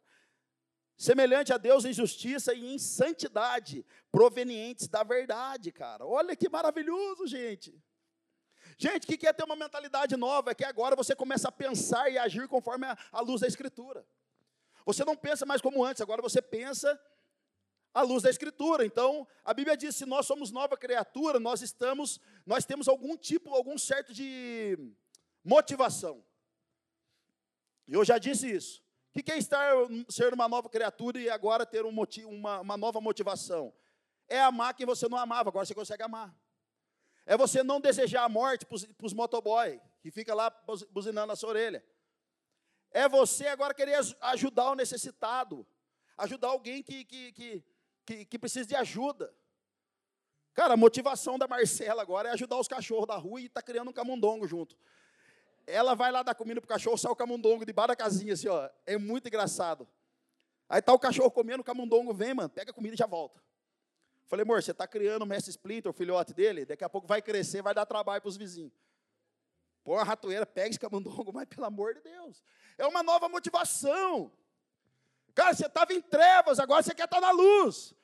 [0.96, 6.06] semelhante a Deus em justiça e em santidade, provenientes da verdade, cara.
[6.06, 7.74] Olha que maravilhoso, gente.
[8.78, 10.50] Gente, que é ter uma mentalidade nova?
[10.50, 14.06] É que agora você começa a pensar e agir conforme a, a luz da Escritura.
[14.84, 16.98] Você não pensa mais como antes, agora você pensa
[17.92, 18.84] à luz da Escritura.
[18.84, 23.54] Então, a Bíblia diz: se nós somos nova criatura, nós estamos, nós temos algum tipo,
[23.54, 24.78] algum certo de
[25.42, 26.24] motivação.
[27.88, 28.85] E eu já disse isso.
[29.22, 29.72] Que é estar,
[30.08, 33.72] ser uma nova criatura e agora ter um motivo, uma, uma nova motivação?
[34.28, 36.34] É amar quem você não amava, agora você consegue amar.
[37.24, 40.50] É você não desejar a morte para os motoboy, que fica lá
[40.90, 41.84] buzinando a sua orelha.
[42.90, 45.66] É você agora querer ajudar o necessitado,
[46.16, 47.64] ajudar alguém que, que, que,
[48.04, 49.34] que, que precisa de ajuda.
[50.54, 53.90] Cara, a motivação da Marcela agora é ajudar os cachorros da rua e está criando
[53.90, 54.76] um camundongo junto
[55.66, 58.68] ela vai lá dar comida pro cachorro, sai o camundongo debaixo da casinha, assim, ó.
[58.86, 59.86] É muito engraçado.
[60.68, 63.40] Aí tá o cachorro comendo, o camundongo vem, mano, pega a comida e já volta.
[64.26, 67.22] Falei, amor, você está criando o Mestre Splinter, o filhote dele, daqui a pouco vai
[67.22, 68.72] crescer, vai dar trabalho para os vizinhos.
[69.84, 72.42] Põe a ratoeira, pega esse camundongo, mas pelo amor de Deus.
[72.76, 74.32] É uma nova motivação.
[75.34, 77.94] Cara, você estava em trevas, agora você quer estar tá na luz.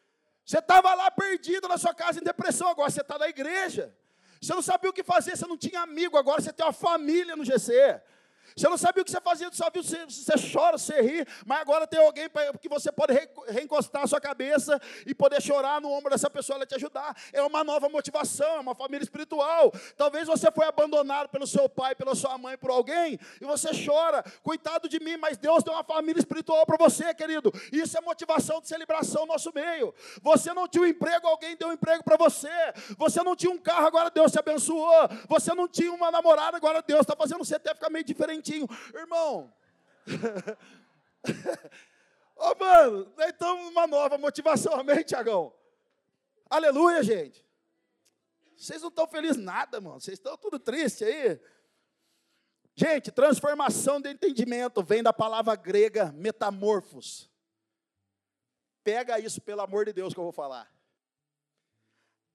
[0.44, 3.96] Você estava lá perdido na sua casa em depressão, agora você está na igreja.
[4.42, 7.36] Você não sabia o que fazer, você não tinha amigo, agora você tem uma família
[7.36, 8.00] no GC.
[8.56, 11.60] Você não sabia o que você fazia, você, sabia, você, você chora, você ri, mas
[11.60, 15.80] agora tem alguém pra, que você pode re, reencostar a sua cabeça e poder chorar
[15.80, 17.16] no ombro dessa pessoa, ela te ajudar.
[17.32, 19.72] É uma nova motivação, é uma família espiritual.
[19.96, 24.24] Talvez você foi abandonado pelo seu pai, pela sua mãe, por alguém, e você chora,
[24.42, 27.52] coitado de mim, mas Deus deu uma família espiritual para você, querido.
[27.72, 29.94] Isso é motivação de celebração no nosso meio.
[30.20, 32.50] Você não tinha um emprego, alguém deu um emprego para você.
[32.98, 35.08] Você não tinha um carro, agora Deus te abençoou.
[35.28, 38.41] Você não tinha uma namorada, agora Deus está fazendo você até ficar meio diferente
[38.94, 39.52] Irmão.
[42.36, 45.54] Ô, oh, mano, então uma nova motivação, amém, Tiagão?
[46.50, 47.46] Aleluia, gente.
[48.56, 50.00] Vocês não estão felizes nada, mano.
[50.00, 51.40] Vocês estão tudo triste aí.
[52.74, 57.30] Gente, transformação de entendimento vem da palavra grega metamorfos.
[58.82, 60.72] Pega isso, pelo amor de Deus, que eu vou falar.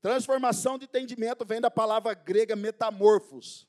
[0.02, 3.68] Transformação de entendimento vem da palavra grega metamorfos.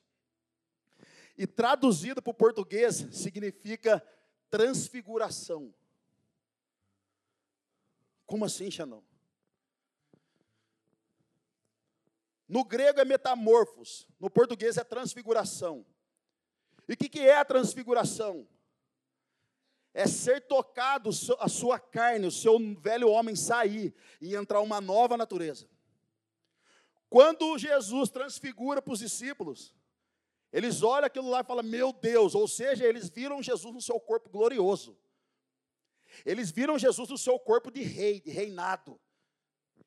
[1.39, 4.05] E traduzido para o português significa
[4.49, 5.73] transfiguração.
[8.25, 9.01] Como assim, Xanão?
[12.45, 15.85] No grego é metamorfos, no português é transfiguração.
[16.89, 18.45] E o que, que é a transfiguração?
[19.93, 25.15] É ser tocado a sua carne, o seu velho homem sair e entrar uma nova
[25.15, 25.69] natureza.
[27.09, 29.73] Quando Jesus transfigura para os discípulos,
[30.51, 33.99] eles olham aquilo lá e falam, meu Deus, ou seja, eles viram Jesus no seu
[33.99, 34.97] corpo glorioso.
[36.25, 38.99] Eles viram Jesus no seu corpo de rei, de reinado.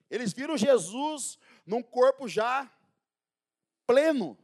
[0.09, 2.73] Eles viram Jesus num corpo já
[3.87, 4.39] pleno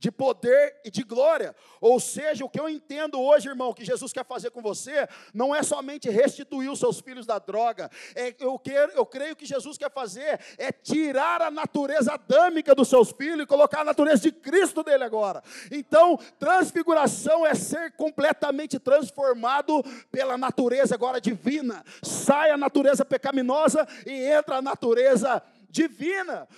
[0.00, 1.54] de poder e de glória.
[1.78, 5.54] Ou seja, o que eu entendo hoje, irmão, que Jesus quer fazer com você, não
[5.54, 7.90] é somente restituir os seus filhos da droga.
[8.14, 12.88] É, eu, quero, eu creio que Jesus quer fazer é tirar a natureza adâmica dos
[12.88, 15.42] seus filhos e colocar a natureza de Cristo dele agora.
[15.70, 21.84] Então, transfiguração é ser completamente transformado pela natureza agora divina.
[22.02, 25.42] Sai a natureza pecaminosa e entra a natureza.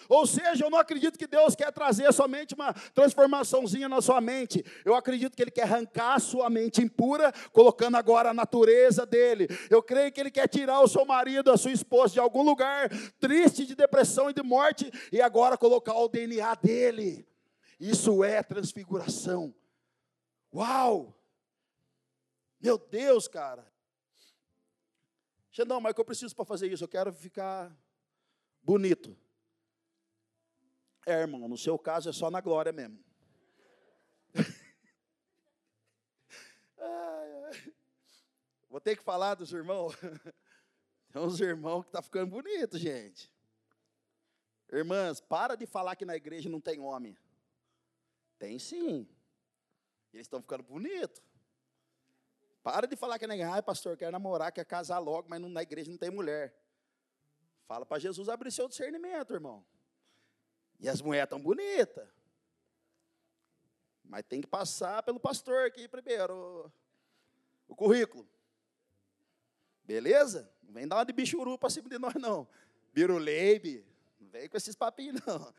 [0.09, 4.64] Ou seja, eu não acredito que Deus quer trazer somente uma transformaçãozinha na sua mente.
[4.85, 9.48] Eu acredito que Ele quer arrancar a sua mente impura, colocando agora a natureza dele.
[9.70, 12.88] Eu creio que Ele quer tirar o seu marido, a sua esposa de algum lugar
[13.20, 17.27] triste, de depressão e de morte, e agora colocar o DNA dele.
[17.79, 19.55] Isso é transfiguração.
[20.55, 21.18] Uau!
[22.61, 23.66] Meu Deus, cara.
[25.51, 26.85] Xandão, mas que eu preciso para fazer isso?
[26.85, 27.70] Eu quero ficar
[28.62, 29.16] bonito.
[31.07, 33.03] É, irmão, no seu caso é só na glória mesmo.
[38.70, 39.94] Vou ter que falar dos irmãos.
[41.12, 43.31] Tem uns irmãos que tá ficando bonitos, gente.
[44.72, 47.14] Irmãs, para de falar que na igreja não tem homem.
[48.38, 49.07] Tem sim.
[50.11, 51.22] Eles estão ficando bonitos.
[52.62, 55.62] Para de falar que na igreja, ai pastor, quer namorar, quer casar logo, mas na
[55.62, 56.57] igreja não tem mulher.
[57.66, 59.64] Fala para Jesus abrir seu discernimento, irmão.
[60.81, 62.09] E as mulheres tão bonitas.
[64.05, 66.35] Mas tem que passar pelo pastor aqui primeiro.
[66.35, 68.29] O, o currículo.
[69.85, 70.53] Beleza?
[70.62, 72.48] Não vem dar uma de bichuru para cima de nós, não.
[72.92, 73.87] Biruleibe.
[74.20, 75.55] Não vem com esses papinhos, não.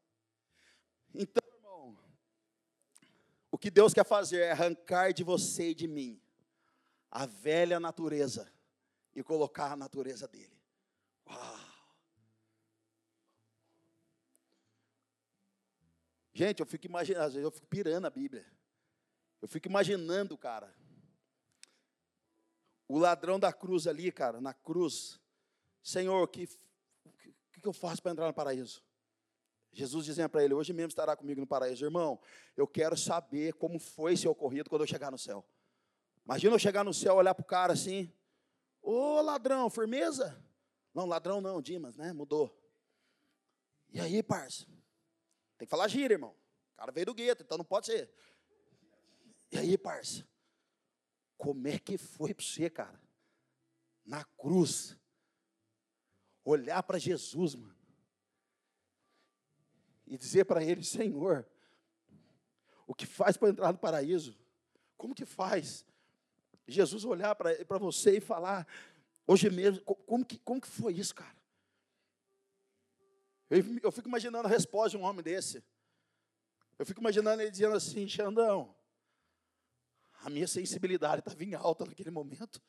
[1.13, 1.98] Então, irmão,
[3.52, 6.20] o que Deus quer fazer é arrancar de você e de mim
[7.12, 8.52] a velha natureza
[9.16, 10.60] e colocar a natureza dele.
[11.28, 11.62] Uau!
[16.34, 18.46] Gente, eu fico imaginando, às vezes eu fico pirando a Bíblia.
[19.41, 20.74] Eu fico imaginando, cara.
[22.88, 25.19] O ladrão da cruz ali, cara, na cruz.
[25.82, 26.48] Senhor, o que,
[27.52, 28.84] que, que eu faço para entrar no paraíso?
[29.72, 31.86] Jesus dizendo para ele: Hoje mesmo estará comigo no paraíso.
[31.86, 32.19] Irmão,
[32.58, 35.46] eu quero saber como foi esse ocorrido quando eu chegar no céu.
[36.26, 38.12] Imagina eu chegar no céu, olhar para o cara assim:
[38.82, 40.41] Ô ladrão, firmeza?
[40.93, 42.13] Não, ladrão não, Dimas, né?
[42.13, 42.56] Mudou.
[43.91, 44.65] E aí, parça?
[45.63, 46.36] Tem que falar gira, irmão.
[46.73, 48.12] O cara veio do gueto, então não pode ser.
[49.49, 50.28] E aí, parça?
[51.38, 53.02] Como é que foi para você, cara?
[54.06, 54.97] Na cruz.
[56.43, 57.78] Olhar para Jesus, mano.
[60.06, 61.47] E dizer para ele, Senhor,
[62.86, 64.38] o que faz para entrar no paraíso?
[64.97, 65.86] Como que faz?
[66.67, 68.67] Jesus olhar para você e falar,
[69.26, 71.41] hoje mesmo, como que, como que foi isso, cara?
[73.54, 75.63] Eu, eu fico imaginando a resposta de um homem desse.
[76.80, 78.76] Eu fico imaginando ele dizendo assim, Xandão,
[80.24, 82.60] a minha sensibilidade estava em alta naquele momento.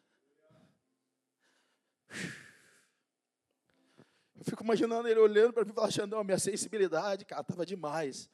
[4.37, 8.31] Eu fico imaginando ele olhando para mim e falando, Xandão, minha sensibilidade, cara, estava demais.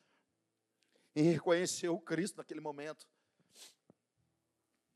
[1.15, 3.07] Em reconhecer o Cristo naquele momento.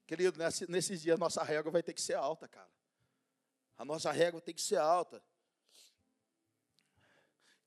[0.08, 2.70] Querido, nesse, nesses dias a nossa régua vai ter que ser alta, cara.
[3.78, 5.22] A nossa régua tem que ser alta.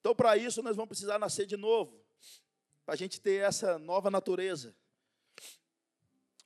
[0.07, 2.01] Então, para isso, nós vamos precisar nascer de novo,
[2.85, 4.73] para a gente ter essa nova natureza.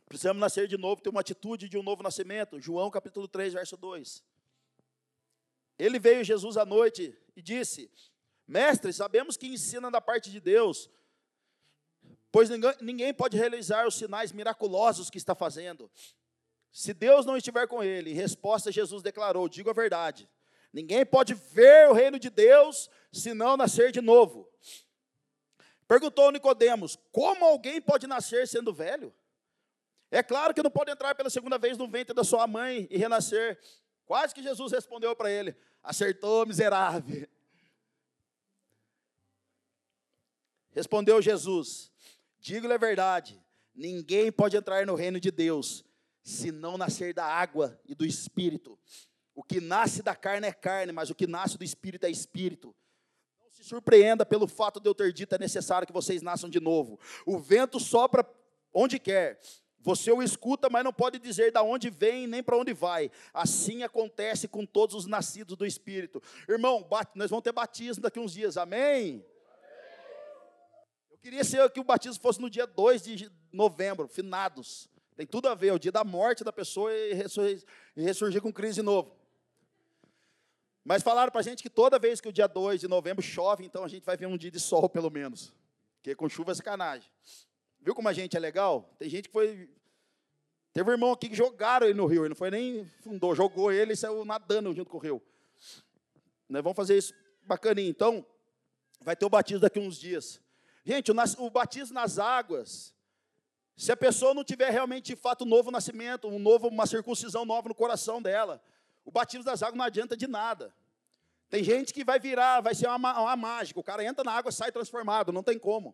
[0.07, 2.59] Precisamos nascer de novo, ter uma atitude de um novo nascimento.
[2.59, 4.23] João capítulo 3, verso 2.
[5.77, 7.91] Ele veio, Jesus, à noite e disse:
[8.47, 10.89] Mestre, sabemos que ensina da parte de Deus,
[12.31, 12.49] pois
[12.81, 15.87] ninguém pode realizar os sinais miraculosos que está fazendo.
[16.71, 20.27] Se Deus não estiver com ele, resposta, Jesus declarou: Digo a verdade.
[20.73, 24.49] Ninguém pode ver o reino de Deus se não nascer de novo.
[25.87, 29.13] Perguntou Nicodemos: Como alguém pode nascer sendo velho?
[30.09, 32.97] É claro que não pode entrar pela segunda vez no ventre da sua mãe e
[32.97, 33.59] renascer.
[34.05, 37.27] Quase que Jesus respondeu para ele: Acertou, miserável.
[40.71, 41.91] Respondeu Jesus:
[42.39, 43.41] Digo-lhe a verdade,
[43.75, 45.83] ninguém pode entrar no reino de Deus
[46.23, 48.77] se não nascer da água e do espírito.
[49.33, 52.75] O que nasce da carne é carne, mas o que nasce do espírito é espírito.
[53.61, 56.99] Se surpreenda pelo fato de eu ter dito é necessário que vocês nasçam de novo.
[57.27, 58.27] O vento sopra
[58.73, 59.39] onde quer.
[59.79, 63.11] Você o escuta, mas não pode dizer de onde vem nem para onde vai.
[63.31, 66.21] Assim acontece com todos os nascidos do Espírito.
[66.49, 69.23] Irmão, nós vamos ter batismo daqui uns dias, amém?
[71.11, 74.89] Eu queria ser que o batismo fosse no dia 2 de novembro, finados.
[75.15, 77.13] Tem tudo a ver, é o dia da morte da pessoa e
[77.95, 79.20] e ressurgir com crise de novo.
[80.83, 83.63] Mas falaram para a gente que toda vez que o dia 2 de novembro chove,
[83.63, 85.53] então a gente vai ver um dia de sol, pelo menos.
[85.97, 87.09] Porque com chuva é sacanagem.
[87.79, 88.89] Viu como a gente é legal?
[88.97, 89.69] Tem gente que foi.
[90.73, 93.71] Teve um irmão aqui que jogaram ele no rio, ele não foi nem fundou, jogou
[93.71, 95.21] ele e saiu nadando junto com o rio.
[96.47, 97.13] Nós vamos fazer isso
[97.43, 97.89] bacaninho.
[97.89, 98.25] Então,
[99.01, 100.41] vai ter o batismo daqui uns dias.
[100.85, 102.95] Gente, o, o batismo nas águas,
[103.75, 107.45] se a pessoa não tiver realmente de fato um novo nascimento, um novo, uma circuncisão
[107.45, 108.61] nova no coração dela,
[109.11, 110.73] o batismo das águas não adianta de nada.
[111.49, 113.77] Tem gente que vai virar, vai ser uma, uma mágica.
[113.77, 115.33] O cara entra na água, sai transformado.
[115.33, 115.93] Não tem como.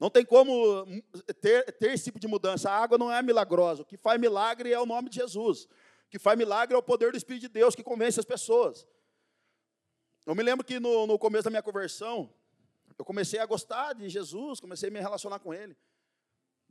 [0.00, 1.00] Não tem como hum,
[1.40, 2.68] ter, ter esse tipo de mudança.
[2.68, 3.82] A água não é milagrosa.
[3.82, 5.66] O que faz milagre é o nome de Jesus.
[5.66, 8.88] O que faz milagre é o poder do Espírito de Deus que convence as pessoas.
[10.26, 12.28] Eu me lembro que no, no começo da minha conversão,
[12.98, 15.76] eu comecei a gostar de Jesus, comecei a me relacionar com Ele.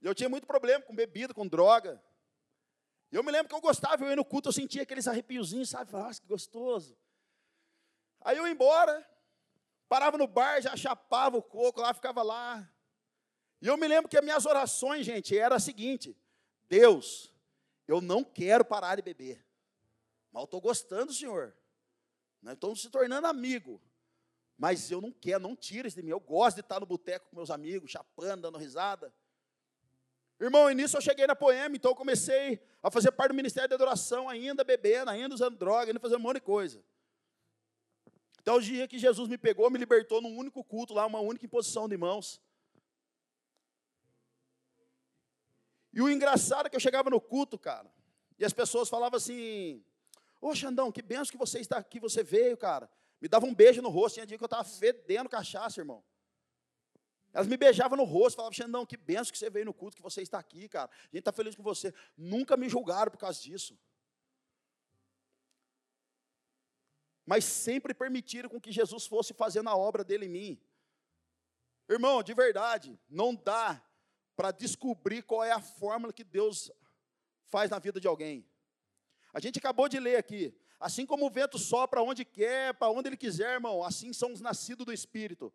[0.01, 2.03] Eu tinha muito problema com bebida, com droga.
[3.11, 5.91] Eu me lembro que eu gostava, eu ia no culto, eu sentia aqueles arrepiozinhos, sabe?
[5.91, 6.97] Nossa, que gostoso.
[8.21, 9.07] Aí eu ia embora,
[9.87, 12.69] parava no bar, já chapava o coco lá, ficava lá.
[13.61, 16.15] E eu me lembro que as minhas orações, gente, era a seguinte:
[16.67, 17.33] Deus,
[17.87, 19.43] eu não quero parar de beber.
[20.31, 21.55] Mas eu estou gostando, Senhor.
[22.41, 23.81] Nós estamos se tornando amigo.
[24.57, 26.11] Mas eu não quero, não tira isso de mim.
[26.11, 29.13] Eu gosto de estar no boteco com meus amigos, chapando, dando risada.
[30.39, 33.75] Irmão, início eu cheguei na Poema, então eu comecei a fazer parte do ministério de
[33.75, 36.81] adoração, ainda bebendo, ainda usando droga, ainda fazendo um monte de coisa.
[38.41, 41.45] Então, o dia que Jesus me pegou, me libertou num único culto lá, uma única
[41.45, 42.41] imposição de mãos.
[45.91, 47.91] E o engraçado é que eu chegava no culto, cara,
[48.37, 49.83] e as pessoas falavam assim:
[50.39, 52.89] Ô Xandão, que benção que você está aqui, você veio, cara.
[53.19, 56.01] Me dava um beijo no rosto, tinha dia que eu estava fedendo cachaça, irmão.
[57.33, 60.01] Elas me beijavam no rosto, falavam, Xandão, que benção que você veio no culto, que
[60.01, 60.89] você está aqui, cara.
[60.89, 61.93] A gente está feliz com você.
[62.17, 63.77] Nunca me julgaram por causa disso.
[67.25, 70.61] Mas sempre permitiram com que Jesus fosse fazendo a obra dele em mim.
[71.87, 73.79] Irmão, de verdade, não dá
[74.35, 76.71] para descobrir qual é a fórmula que Deus
[77.45, 78.47] faz na vida de alguém.
[79.33, 80.55] A gente acabou de ler aqui.
[80.79, 84.39] Assim como o vento sopra onde quer, para onde ele quiser, irmão, assim são os
[84.39, 85.53] nascidos do Espírito.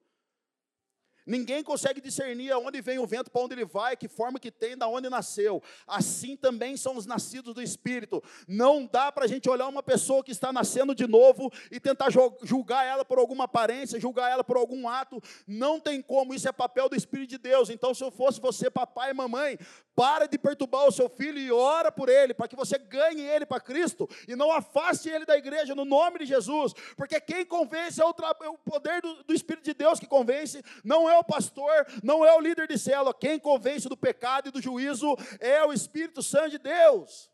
[1.26, 4.76] Ninguém consegue discernir aonde vem o vento, para onde ele vai, que forma que tem,
[4.76, 5.62] da onde nasceu.
[5.86, 8.22] Assim também são os nascidos do Espírito.
[8.46, 12.08] Não dá para a gente olhar uma pessoa que está nascendo de novo e tentar
[12.42, 15.22] julgar ela por alguma aparência, julgar ela por algum ato.
[15.46, 17.70] Não tem como, isso é papel do Espírito de Deus.
[17.70, 19.58] Então, se eu fosse você, papai e mamãe,
[19.94, 23.46] para de perturbar o seu filho e ora por ele, para que você ganhe ele
[23.46, 28.00] para Cristo e não afaste ele da igreja no nome de Jesus, porque quem convence
[28.00, 31.24] é o, é o poder do, do, Espírito de Deus que convence, não é o
[31.24, 35.64] pastor, não é o líder de célula, quem convence do pecado e do juízo é
[35.64, 37.30] o Espírito Santo de Deus.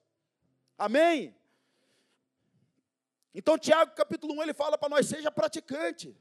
[0.79, 1.37] Amém?
[3.35, 6.17] Então, Tiago capítulo 1 ele fala para nós: seja praticante,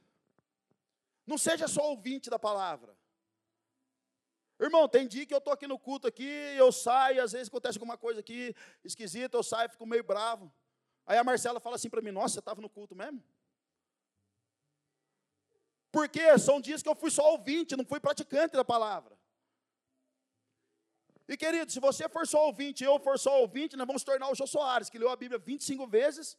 [1.26, 2.95] não seja só ouvinte da palavra.
[4.60, 7.78] Irmão, tem dia que eu estou aqui no culto aqui, eu saio, às vezes acontece
[7.78, 10.52] alguma coisa aqui esquisita, eu saio, fico meio bravo.
[11.06, 13.24] Aí a Marcela fala assim para mim: Nossa, você estava no culto mesmo?
[15.91, 19.17] Porque são dias que eu fui só ouvinte, não fui praticante da palavra.
[21.28, 24.32] E querido, se você for só ouvinte e eu for só ouvinte, nós vamos tornar
[24.32, 26.36] o Jô Soares, que leu a Bíblia 25 vezes,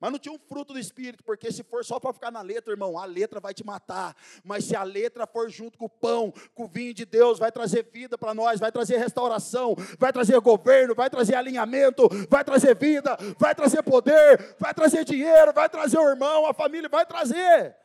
[0.00, 2.72] mas não tinha um fruto do Espírito, porque se for só para ficar na letra,
[2.72, 4.14] irmão, a letra vai te matar.
[4.44, 7.50] Mas se a letra for junto com o pão, com o vinho de Deus, vai
[7.50, 12.76] trazer vida para nós, vai trazer restauração, vai trazer governo, vai trazer alinhamento, vai trazer
[12.76, 17.76] vida, vai trazer poder, vai trazer dinheiro, vai trazer o irmão, a família, vai trazer.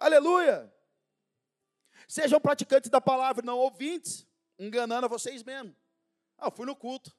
[0.00, 0.74] Aleluia.
[2.08, 4.26] Sejam praticantes da palavra, não ouvintes,
[4.58, 5.76] enganando a vocês mesmos.
[6.38, 7.14] Ah, eu fui no culto.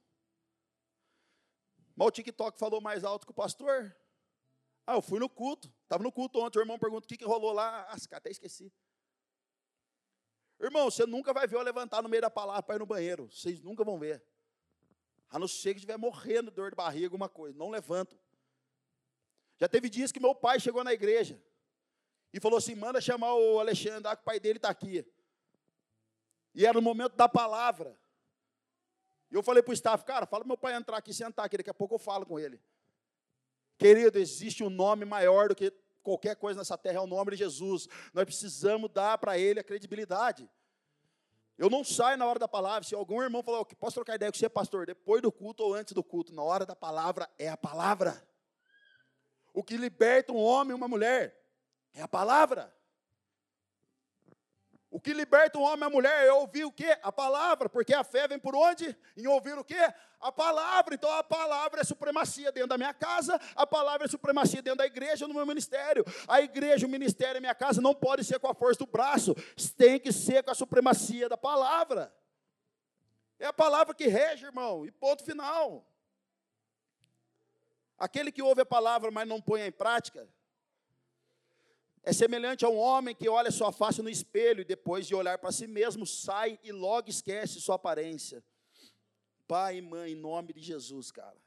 [1.95, 3.95] Mas o TikTok falou mais alto que o pastor.
[4.87, 5.71] Ah, eu fui no culto.
[5.83, 6.57] Estava no culto ontem.
[6.57, 7.87] O irmão pergunta o que, que rolou lá.
[7.87, 8.73] Ah, até esqueci.
[10.59, 13.29] Irmão, você nunca vai ver eu levantar no meio da palavra para ir no banheiro.
[13.31, 14.23] Vocês nunca vão ver.
[15.29, 17.55] A não ser que estiver morrendo de dor de barriga, alguma coisa.
[17.55, 18.19] Não levanto.
[19.59, 21.39] Já teve dias que meu pai chegou na igreja
[22.33, 25.05] e falou assim: manda chamar o Alexandre, ah, que o pai dele está aqui.
[26.53, 27.97] E era no momento da palavra.
[29.31, 31.69] E eu falei para o staff, cara, fala meu pai entrar aqui, sentar aqui, daqui
[31.69, 32.61] a pouco eu falo com ele.
[33.77, 35.73] Querido, existe um nome maior do que
[36.03, 37.87] qualquer coisa nessa terra, é o nome de Jesus.
[38.13, 40.49] Nós precisamos dar para ele a credibilidade.
[41.57, 42.83] Eu não saio na hora da palavra.
[42.83, 45.93] Se algum irmão falar, posso trocar ideia com você, pastor, depois do culto ou antes
[45.93, 48.21] do culto, na hora da palavra é a palavra.
[49.53, 51.40] O que liberta um homem e uma mulher
[51.93, 52.73] é a palavra.
[54.91, 56.97] O que liberta um homem e a mulher é ouvir o quê?
[57.01, 58.93] A palavra, porque a fé vem por onde?
[59.15, 59.79] Em ouvir o quê?
[60.19, 60.93] A palavra.
[60.93, 64.85] Então a palavra é supremacia dentro da minha casa, a palavra é supremacia dentro da
[64.85, 66.03] igreja, no meu ministério.
[66.27, 69.33] A igreja, o ministério, a minha casa não pode ser com a força do braço,
[69.77, 72.13] tem que ser com a supremacia da palavra.
[73.39, 75.87] É a palavra que rege, irmão, e ponto final.
[77.97, 80.27] Aquele que ouve a palavra, mas não põe em prática,
[82.03, 85.37] é semelhante a um homem que olha sua face no espelho e depois de olhar
[85.37, 88.43] para si mesmo, sai e logo esquece sua aparência.
[89.47, 91.39] Pai e mãe, em nome de Jesus, cara.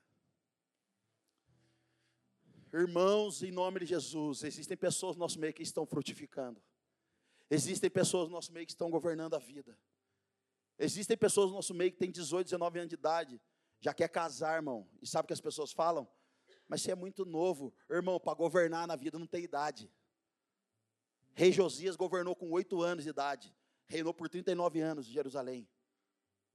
[2.73, 6.63] Irmãos, em nome de Jesus, existem pessoas no nosso meio que estão frutificando.
[7.51, 9.77] Existem pessoas no nosso meio que estão governando a vida.
[10.79, 13.41] Existem pessoas no nosso meio que têm 18, 19 anos de idade,
[13.81, 14.89] já quer casar, irmão.
[15.01, 16.09] E sabe o que as pessoas falam?
[16.69, 17.73] Mas você é muito novo.
[17.89, 19.91] Irmão, para governar na vida não tem idade.
[21.35, 23.55] Rei Josias governou com oito anos de idade.
[23.87, 25.69] Reinou por 39 anos em Jerusalém.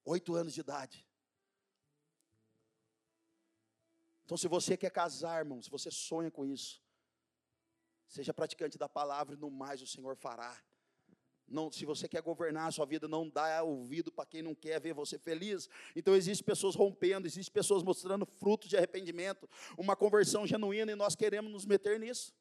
[0.05, 1.05] Oito anos de idade.
[4.23, 6.81] Então, se você quer casar, irmão, se você sonha com isso,
[8.07, 10.55] seja praticante da palavra e no mais o Senhor fará.
[11.47, 14.79] Não, se você quer governar a sua vida, não dá ouvido para quem não quer
[14.79, 15.67] ver você feliz.
[15.95, 21.15] Então existem pessoas rompendo, existem pessoas mostrando frutos de arrependimento, uma conversão genuína e nós
[21.15, 22.33] queremos nos meter nisso.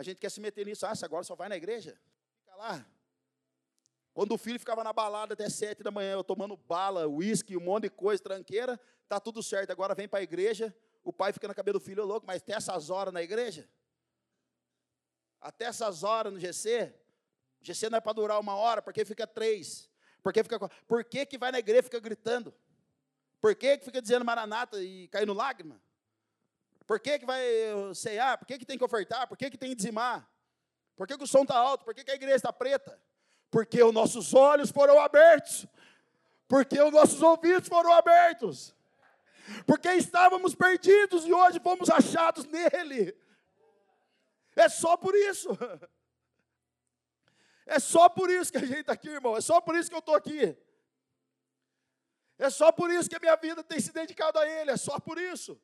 [0.00, 0.86] A gente quer se meter nisso.
[0.86, 1.94] Ah, agora só vai na igreja?
[2.38, 2.86] Fica lá.
[4.14, 7.60] Quando o filho ficava na balada até sete da manhã, eu tomando bala, uísque, um
[7.60, 9.72] monte de coisa, tranqueira, tá tudo certo.
[9.72, 10.74] Agora vem para a igreja,
[11.04, 13.68] o pai fica na cabeça do filho, louco, mas até essas horas na igreja?
[15.38, 16.94] Até essas horas no GC?
[17.60, 19.86] O GC não é para durar uma hora, porque fica três.
[20.22, 22.54] Por que, fica, por que, que vai na igreja e fica gritando?
[23.38, 25.78] Por que, que fica dizendo maranata e caindo lágrima?
[26.90, 27.40] Por que, que vai
[27.94, 28.36] ceiar?
[28.36, 29.28] Por que, que tem que ofertar?
[29.28, 30.28] Por que, que tem que dizimar?
[30.96, 31.84] Por que, que o som está alto?
[31.84, 33.00] Por que, que a igreja está preta?
[33.48, 35.68] Porque os nossos olhos foram abertos.
[36.48, 38.74] Porque os nossos ouvidos foram abertos.
[39.64, 43.16] Porque estávamos perdidos e hoje fomos achados nele.
[44.56, 45.50] É só por isso.
[47.66, 49.36] É só por isso que a gente está aqui, irmão.
[49.36, 50.58] É só por isso que eu estou aqui.
[52.36, 54.72] É só por isso que a minha vida tem se dedicado a Ele.
[54.72, 55.56] É só por isso.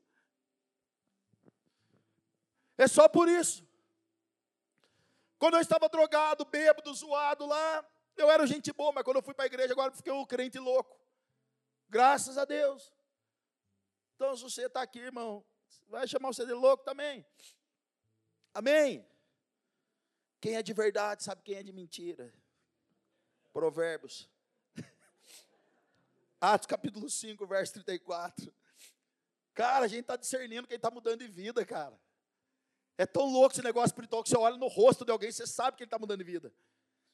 [2.78, 3.66] É só por isso.
[5.38, 9.34] Quando eu estava drogado, bêbado, zoado lá, eu era gente boa, mas quando eu fui
[9.34, 10.98] para a igreja, agora fiquei um crente louco.
[11.88, 12.92] Graças a Deus.
[14.14, 15.44] Então, se você está aqui, irmão,
[15.88, 17.24] vai chamar você de louco também.
[18.54, 19.06] Amém?
[20.40, 22.32] Quem é de verdade sabe quem é de mentira.
[23.52, 24.30] Provérbios.
[26.40, 28.54] Atos capítulo 5, verso 34.
[29.52, 31.98] Cara, a gente está discernindo quem está mudando de vida, cara.
[32.98, 35.76] É tão louco esse negócio espiritual que você olha no rosto de alguém, você sabe
[35.76, 36.52] que ele está mudando de vida.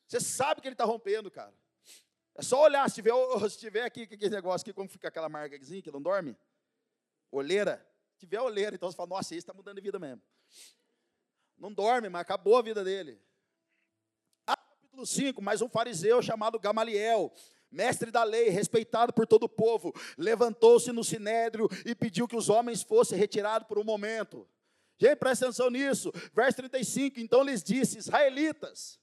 [0.07, 1.55] Você sabe que ele está rompendo, cara.
[2.35, 3.13] É só olhar, se tiver,
[3.51, 6.37] se tiver aqui aquele negócio aqui, como fica aquela marcazinha que não dorme?
[7.31, 7.87] Olheira.
[8.15, 10.23] Se tiver olheira, então você fala, nossa, esse está mudando de vida mesmo.
[11.59, 13.21] Não dorme, mas acabou a vida dele.
[14.47, 17.33] Ah, capítulo 5, mais um fariseu chamado Gamaliel,
[17.71, 22.49] mestre da lei, respeitado por todo o povo, levantou-se no sinédrio e pediu que os
[22.49, 24.49] homens fossem retirados por um momento.
[24.99, 26.13] Gente, presta atenção nisso.
[26.35, 29.01] Verso 35, então lhes disse, israelitas.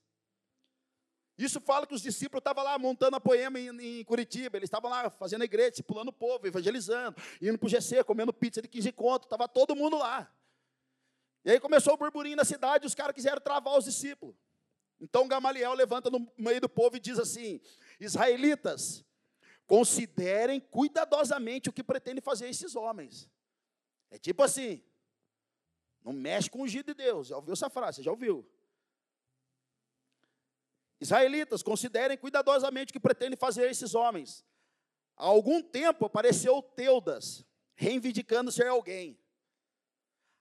[1.36, 4.90] Isso fala que os discípulos estavam lá montando a poema em, em Curitiba, eles estavam
[4.90, 8.68] lá fazendo a igreja, pulando o povo, evangelizando, indo para o GC, comendo pizza de
[8.68, 10.30] 15 conto, estava todo mundo lá.
[11.42, 14.36] E aí começou o burburinho na cidade, os caras quiseram travar os discípulos.
[15.00, 17.58] Então Gamaliel levanta no meio do povo e diz assim:
[17.98, 19.02] Israelitas,
[19.66, 23.30] considerem cuidadosamente o que pretendem fazer esses homens.
[24.10, 24.82] É tipo assim,
[26.04, 27.28] não mexe com o ungido de Deus.
[27.28, 27.96] Já ouviu essa frase?
[27.96, 28.46] Você já ouviu?
[31.00, 34.44] Israelitas, considerem cuidadosamente o que pretendem fazer esses homens.
[35.16, 37.44] Há algum tempo apareceu Teudas,
[37.74, 39.18] reivindicando ser alguém.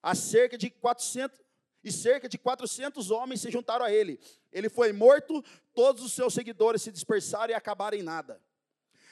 [0.01, 1.39] Há cerca de 400
[1.81, 4.19] e cerca de 400 homens se juntaram a ele.
[4.51, 5.43] Ele foi morto,
[5.73, 8.41] todos os seus seguidores se dispersaram e acabaram em nada.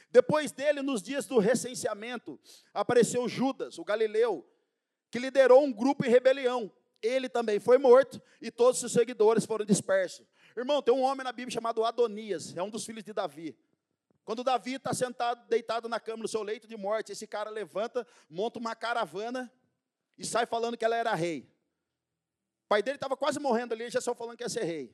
[0.09, 2.39] Depois dele, nos dias do recenseamento,
[2.73, 4.45] apareceu Judas, o galileu,
[5.09, 6.71] que liderou um grupo em rebelião.
[7.01, 10.25] Ele também foi morto e todos os seguidores foram dispersos.
[10.55, 13.55] Irmão, tem um homem na Bíblia chamado Adonias, é um dos filhos de Davi.
[14.25, 18.05] Quando Davi está sentado, deitado na cama, no seu leito de morte, esse cara levanta,
[18.29, 19.51] monta uma caravana
[20.17, 21.49] e sai falando que ela era rei.
[22.65, 24.93] O pai dele estava quase morrendo ali, já saiu falando que ia ser rei.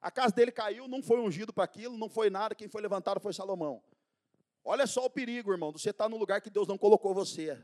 [0.00, 3.20] A casa dele caiu, não foi ungido para aquilo, não foi nada, quem foi levantado
[3.20, 3.82] foi Salomão.
[4.64, 7.12] Olha só o perigo, irmão, de você estar tá no lugar que Deus não colocou
[7.12, 7.62] você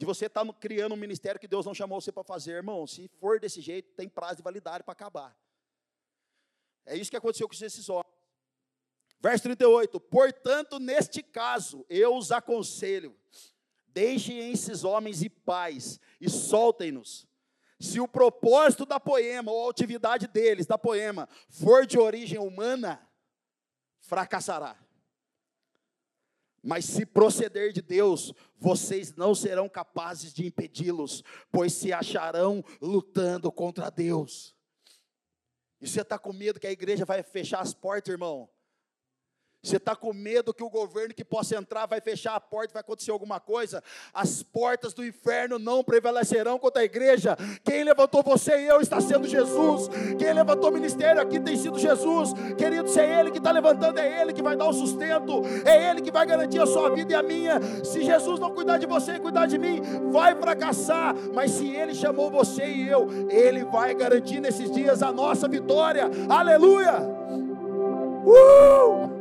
[0.00, 2.86] de você estar tá criando um ministério que Deus não chamou você para fazer, irmão.
[2.86, 5.38] Se for desse jeito, tem prazo de validade para acabar.
[6.86, 8.10] É isso que aconteceu com esses homens.
[9.20, 13.14] Verso 38: Portanto, neste caso, eu os aconselho,
[13.88, 17.28] deixem esses homens em paz e soltem-nos.
[17.78, 23.06] Se o propósito da poema ou a atividade deles, da poema, for de origem humana,
[24.00, 24.78] fracassará.
[26.62, 33.50] Mas se proceder de Deus, vocês não serão capazes de impedi-los, pois se acharão lutando
[33.50, 34.54] contra Deus.
[35.80, 38.50] E você está com medo que a igreja vai fechar as portas, irmão?
[39.62, 42.80] Você está com medo que o governo que possa entrar vai fechar a porta, vai
[42.80, 43.84] acontecer alguma coisa?
[44.12, 47.36] As portas do inferno não prevalecerão contra a igreja.
[47.62, 49.90] Quem levantou você e eu está sendo Jesus.
[50.18, 52.32] Quem levantou o ministério aqui tem sido Jesus.
[52.56, 55.90] Querido, se é Ele que está levantando, é Ele que vai dar o sustento, é
[55.90, 57.60] Ele que vai garantir a sua vida e a minha.
[57.84, 61.14] Se Jesus não cuidar de você e cuidar de mim, vai fracassar.
[61.34, 66.10] Mas se Ele chamou você e eu, Ele vai garantir nesses dias a nossa vitória.
[66.30, 66.94] Aleluia!
[68.24, 69.19] Uh!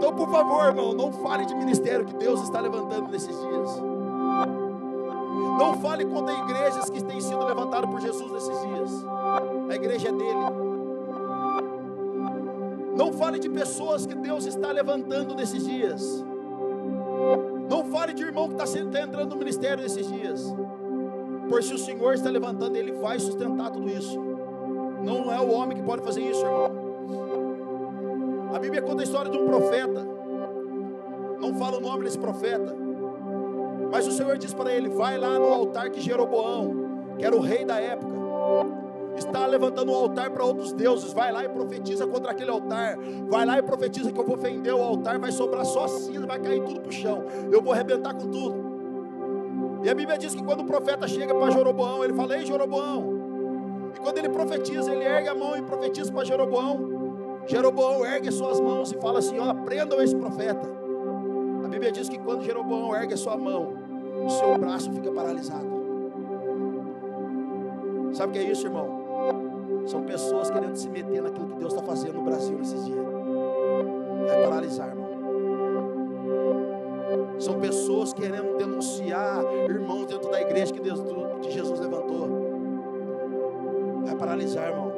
[0.00, 3.82] Então, por favor, irmão, não fale de ministério que Deus está levantando nesses dias.
[5.58, 9.04] Não fale contra igrejas que têm sido levantadas por Jesus nesses dias.
[9.68, 10.40] A igreja é dele.
[12.96, 16.24] Não fale de pessoas que Deus está levantando nesses dias.
[17.68, 20.50] Não fale de irmão que está, está entrando no ministério nesses dias.
[21.46, 24.18] Por se o Senhor está levantando, Ele vai sustentar tudo isso.
[25.02, 26.79] Não é o homem que pode fazer isso, irmão.
[28.52, 30.06] A Bíblia conta a história de um profeta.
[31.40, 32.74] Não fala o nome desse profeta.
[33.90, 37.40] Mas o Senhor diz para ele: vai lá no altar que Jeroboão, que era o
[37.40, 38.12] rei da época,
[39.16, 41.12] está levantando um altar para outros deuses.
[41.12, 42.96] Vai lá e profetiza contra aquele altar.
[43.28, 46.40] Vai lá e profetiza que eu vou fender o altar, vai sobrar só cinza, vai
[46.40, 47.24] cair tudo para o chão.
[47.50, 48.70] Eu vou arrebentar com tudo.
[49.82, 53.20] E a Bíblia diz que quando o profeta chega para Jeroboão, ele fala: Ei, Jeroboão.
[53.94, 56.99] E quando ele profetiza, ele ergue a mão e profetiza para Jeroboão.
[57.46, 60.68] Jeroboão ergue suas mãos e fala assim: ó, prendam esse profeta.
[61.64, 63.74] A Bíblia diz que quando Jeroboão ergue a sua mão,
[64.24, 65.68] o seu braço fica paralisado.
[68.12, 69.00] Sabe o que é isso, irmão?
[69.86, 73.04] São pessoas querendo se meter naquilo que Deus está fazendo no Brasil nesses dias.
[74.26, 75.10] Vai paralisar, irmão.
[77.38, 81.00] São pessoas querendo denunciar irmãos dentro da igreja que, Deus,
[81.42, 82.28] que Jesus levantou.
[84.04, 84.90] Vai paralisar, irmão.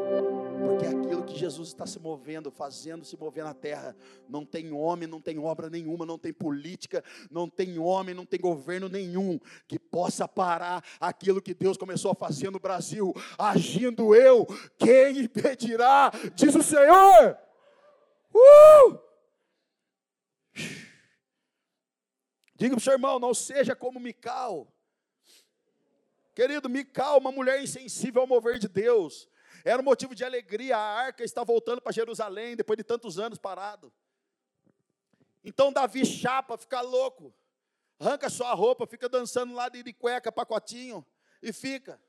[0.65, 3.97] Porque aquilo que Jesus está se movendo, fazendo se mover na terra,
[4.29, 8.41] não tem homem, não tem obra nenhuma, não tem política, não tem homem, não tem
[8.41, 13.13] governo nenhum que possa parar aquilo que Deus começou a fazer no Brasil.
[13.37, 14.47] Agindo eu,
[14.79, 16.13] quem impedirá?
[16.35, 17.37] Diz o Senhor.
[18.33, 18.99] Uh!
[22.55, 24.73] Diga para o seu irmão, não seja como Mical.
[26.35, 29.29] Querido, Mical, uma mulher insensível ao mover de Deus.
[29.65, 33.39] Era um motivo de alegria, a arca está voltando para Jerusalém depois de tantos anos
[33.39, 33.93] parado.
[35.45, 37.35] Então Davi chapa, fica louco,
[37.99, 41.05] arranca sua roupa, fica dançando lá de cueca, pacotinho,
[41.41, 42.01] e fica.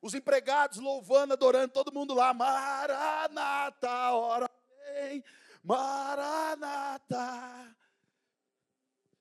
[0.00, 4.48] Os empregados louvando, adorando, todo mundo lá, Maranata, hora
[4.86, 5.24] vem,
[5.62, 7.18] Maranata.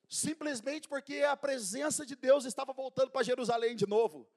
[0.08, 4.28] Simplesmente porque a presença de Deus estava voltando para Jerusalém de novo.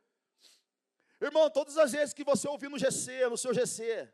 [1.21, 4.11] Irmão, todas as vezes que você ouvir no GC, no seu GC,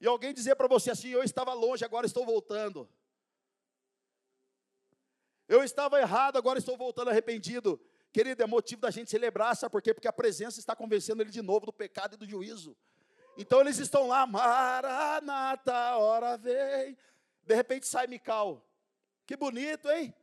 [0.00, 2.88] e alguém dizer para você assim: Eu estava longe, agora estou voltando.
[5.48, 7.80] Eu estava errado, agora estou voltando arrependido.
[8.12, 9.94] Querido, é motivo da gente celebrar, sabe por quê?
[9.94, 12.76] Porque a presença está convencendo ele de novo do pecado e do juízo.
[13.38, 16.98] Então eles estão lá, Maranata, hora vem.
[17.42, 18.66] De repente sai Mical.
[19.26, 20.14] Que bonito, hein?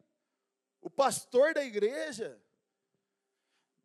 [0.82, 2.39] O pastor da igreja,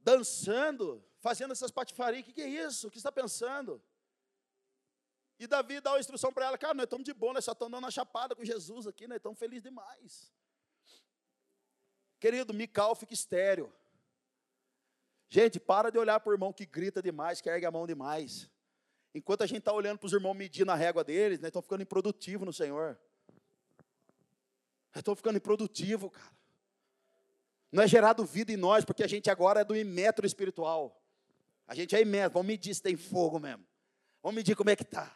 [0.00, 2.22] dançando, fazendo essas patifarias.
[2.22, 2.86] O que, que é isso?
[2.86, 3.82] O que está pensando?
[5.38, 7.72] E Davi dá uma instrução para ela, cara, nós estamos de boa, nós só estamos
[7.72, 10.30] dando uma chapada com Jesus aqui, nós estamos felizes demais.
[12.20, 13.72] Querido, Mical fica estéreo.
[15.30, 18.50] Gente, para de olhar para o irmão que grita demais, que ergue a mão demais.
[19.14, 21.82] Enquanto a gente está olhando para os irmãos medindo a régua deles, nós estamos ficando
[21.82, 23.00] improdutivos no Senhor.
[24.92, 26.36] Nós estamos ficando improdutivos, cara.
[27.72, 31.00] Não é gerado vida em nós, porque a gente agora é do imetro espiritual.
[31.66, 33.66] A gente é imenso, vamos medir se tem fogo mesmo.
[34.22, 35.14] Vamos medir como é que está.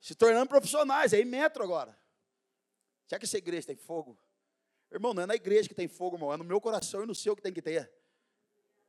[0.00, 1.98] Se tornando profissionais, é metro agora.
[3.06, 4.18] Será que essa igreja tem fogo?
[4.90, 7.14] Irmão, não é na igreja que tem fogo, irmão, é no meu coração e no
[7.14, 7.90] seu que tem que ter.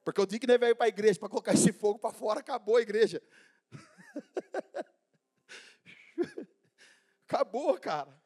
[0.04, 2.78] Porque o dia que veio para a igreja para colocar esse fogo para fora, acabou
[2.78, 3.22] a igreja.
[7.28, 8.22] acabou, cara.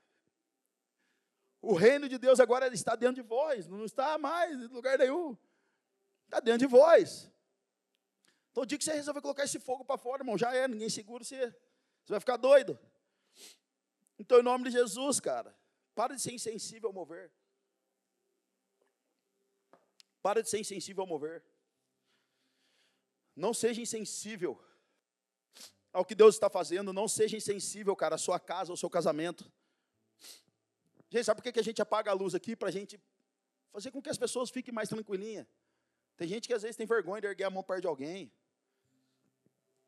[1.61, 5.37] O reino de Deus agora está dentro de vós, não está mais em lugar nenhum.
[6.29, 7.27] Está dentro de vós.
[8.51, 10.87] Então, o dia que você resolver colocar esse fogo para fora, irmão, já é, ninguém
[10.87, 11.49] segura você.
[12.05, 12.79] Você vai ficar doido.
[14.19, 15.57] Então, em nome de Jesus, cara,
[15.95, 17.31] para de ser insensível ao mover.
[20.21, 21.43] Para de ser insensível ao mover.
[23.35, 24.63] Não seja insensível
[25.91, 26.93] ao que Deus está fazendo.
[26.93, 29.51] Não seja insensível, cara, à sua casa, ao seu casamento.
[31.09, 32.55] Gente, sabe por que a gente apaga a luz aqui?
[32.55, 33.01] Para a gente
[33.71, 35.47] fazer com que as pessoas fiquem mais tranquilinhas.
[36.19, 38.29] Tem gente que às vezes tem vergonha de erguer a mão perto de alguém.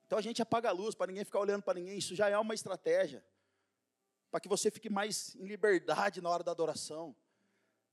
[0.06, 1.98] Então a gente apaga a luz para ninguém ficar olhando para ninguém.
[1.98, 3.22] Isso já é uma estratégia.
[4.30, 7.14] Para que você fique mais em liberdade na hora da adoração.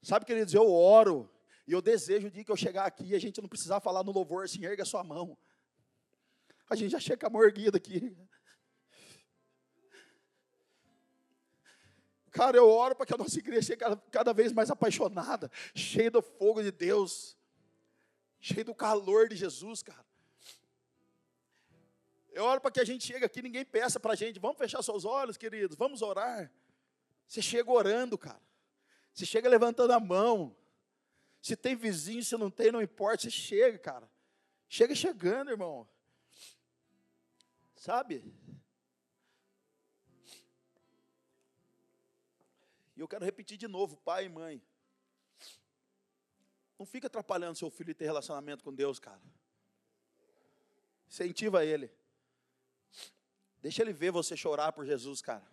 [0.00, 1.28] Sabe, queridos, eu oro
[1.66, 4.04] e eu desejo o dia que eu chegar aqui e a gente não precisar falar
[4.04, 5.36] no louvor assim, erga a sua mão.
[6.70, 8.16] A gente já chega com a mão erguida aqui.
[12.30, 13.82] Cara, eu oro para que a nossa igreja chegue
[14.12, 17.36] cada vez mais apaixonada, cheia do fogo de Deus,
[18.40, 20.06] cheia do calor de Jesus, cara.
[22.32, 24.82] Eu oro para que a gente chegue aqui, ninguém peça para a gente, vamos fechar
[24.82, 26.50] seus olhos, queridos, vamos orar.
[27.26, 28.40] Você chega orando, cara.
[29.12, 30.56] Você chega levantando a mão.
[31.42, 34.08] Se tem vizinho, se não tem, não importa, você chega, cara.
[34.68, 35.88] Chega chegando, irmão.
[37.74, 38.24] Sabe?
[42.96, 44.62] E eu quero repetir de novo, pai e mãe.
[46.78, 49.20] Não fica atrapalhando seu filho ter relacionamento com Deus, cara.
[51.08, 51.90] Incentiva ele.
[53.60, 55.46] Deixa ele ver você chorar por Jesus, cara.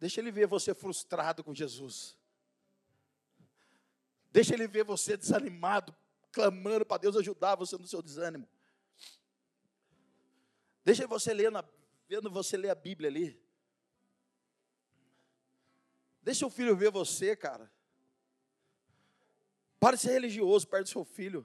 [0.00, 2.18] Deixa ele ver você frustrado com Jesus.
[4.32, 5.94] Deixa ele ver você desanimado,
[6.32, 8.48] clamando para Deus ajudar você no seu desânimo.
[10.84, 11.64] Deixa você ler na,
[12.08, 13.40] vendo você ler a Bíblia ali.
[16.20, 17.71] Deixa o filho ver você, cara.
[19.82, 21.44] Para de ser religioso perto do seu filho.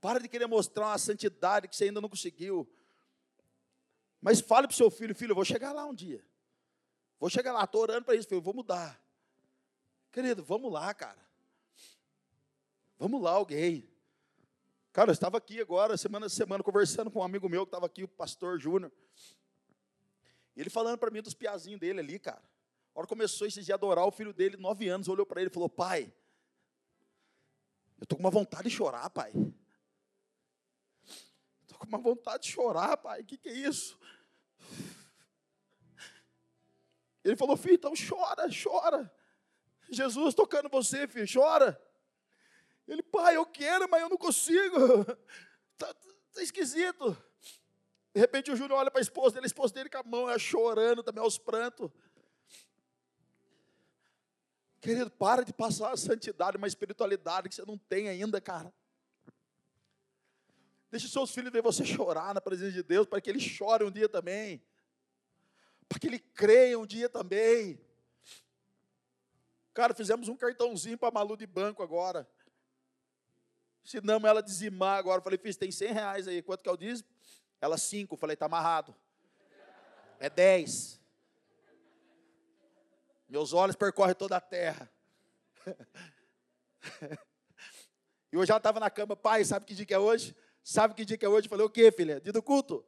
[0.00, 2.68] Para de querer mostrar uma santidade que você ainda não conseguiu.
[4.20, 6.26] Mas fale para o seu filho, filho, eu vou chegar lá um dia.
[7.20, 9.00] Vou chegar lá, estou orando para isso, filho, vou mudar.
[10.10, 11.24] Querido, vamos lá, cara.
[12.98, 13.88] Vamos lá, alguém.
[14.92, 17.86] Cara, eu estava aqui agora, semana a semana, conversando com um amigo meu que estava
[17.86, 18.90] aqui, o pastor Júnior.
[20.56, 22.42] Ele falando para mim dos piazinhos dele ali, cara.
[22.92, 25.48] A hora começou esse dia a adorar, o filho dele, nove anos, olhou para ele
[25.48, 26.12] e falou: Pai,
[28.00, 29.30] eu estou com uma vontade de chorar, pai.
[31.62, 33.20] Estou com uma vontade de chorar, pai.
[33.20, 33.98] O que, que é isso?
[37.22, 39.12] Ele falou: Filho, então chora, chora.
[39.90, 41.80] Jesus tocando você, filho, chora.
[42.88, 45.00] Ele, pai, eu quero, mas eu não consigo.
[45.72, 45.92] Está
[46.32, 47.16] tá esquisito.
[48.14, 50.38] De repente o Júnior olha para a esposa dele, a esposa dele com a mão,
[50.38, 51.90] chorando também aos prantos.
[54.80, 58.72] Querido, para de passar a santidade, uma espiritualidade que você não tem ainda, cara.
[60.90, 63.90] Deixe seus filhos ver você chorar na presença de Deus, para que eles chorem um
[63.90, 64.62] dia também.
[65.88, 67.80] Para que ele creia um dia também.
[69.74, 72.28] Cara, fizemos um cartãozinho para a Malu de banco agora.
[73.84, 75.20] Ensinamos ela a dizimar agora.
[75.20, 76.42] Falei, fiz, tem 100 reais aí.
[76.42, 77.08] Quanto que é o dízimo?
[77.60, 78.16] Ela, 5.
[78.16, 78.94] Falei, está amarrado.
[80.18, 80.99] É 10.
[83.30, 84.90] Meus olhos percorrem toda a terra.
[88.32, 90.34] e hoje ela estava na cama, pai, sabe que dia que é hoje?
[90.64, 91.46] Sabe que dia que é hoje?
[91.46, 92.20] Eu falei, o quê, filha?
[92.20, 92.84] Dia do culto?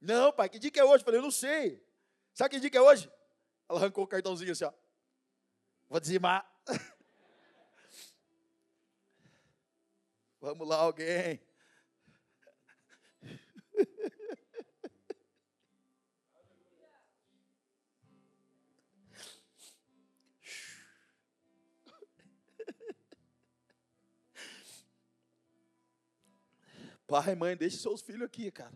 [0.00, 1.02] Não, pai, que dia que é hoje?
[1.02, 1.84] Eu falei, eu não sei.
[2.32, 3.10] Sabe que dia que é hoje?
[3.68, 4.72] Ela arrancou o cartãozinho assim, ó.
[5.88, 6.48] Vou dizimar.
[10.40, 11.42] Vamos lá, alguém.
[27.10, 28.72] Pai, mãe, deixe seus filhos aqui, cara.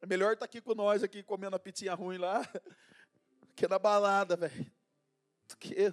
[0.00, 2.42] É melhor estar tá aqui com nós, aqui comendo a pizzinha ruim lá,
[3.56, 4.72] que na balada, velho.
[5.58, 5.92] Que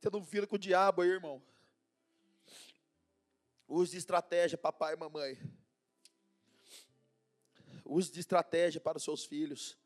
[0.00, 1.42] tendo um filho com o diabo aí, irmão.
[3.68, 5.38] Use de estratégia, papai e mamãe.
[7.84, 9.76] Use de estratégia para os seus filhos.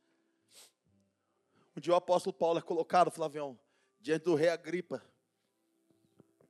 [1.76, 3.58] Um dia o apóstolo Paulo é colocado, Flavião,
[4.00, 5.02] diante do rei Agripa.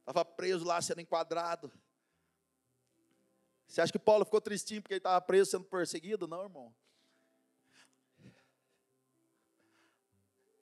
[0.01, 1.73] Estava preso lá, sendo enquadrado.
[3.69, 6.27] Você acha que Paulo ficou tristinho porque ele estava preso sendo perseguido?
[6.27, 6.75] Não, irmão.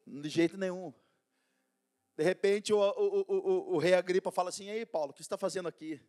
[0.05, 0.93] De jeito nenhum.
[2.17, 5.27] De repente o, o, o, o rei Agripa fala assim: Ei, Paulo, o que você
[5.27, 6.01] está fazendo aqui?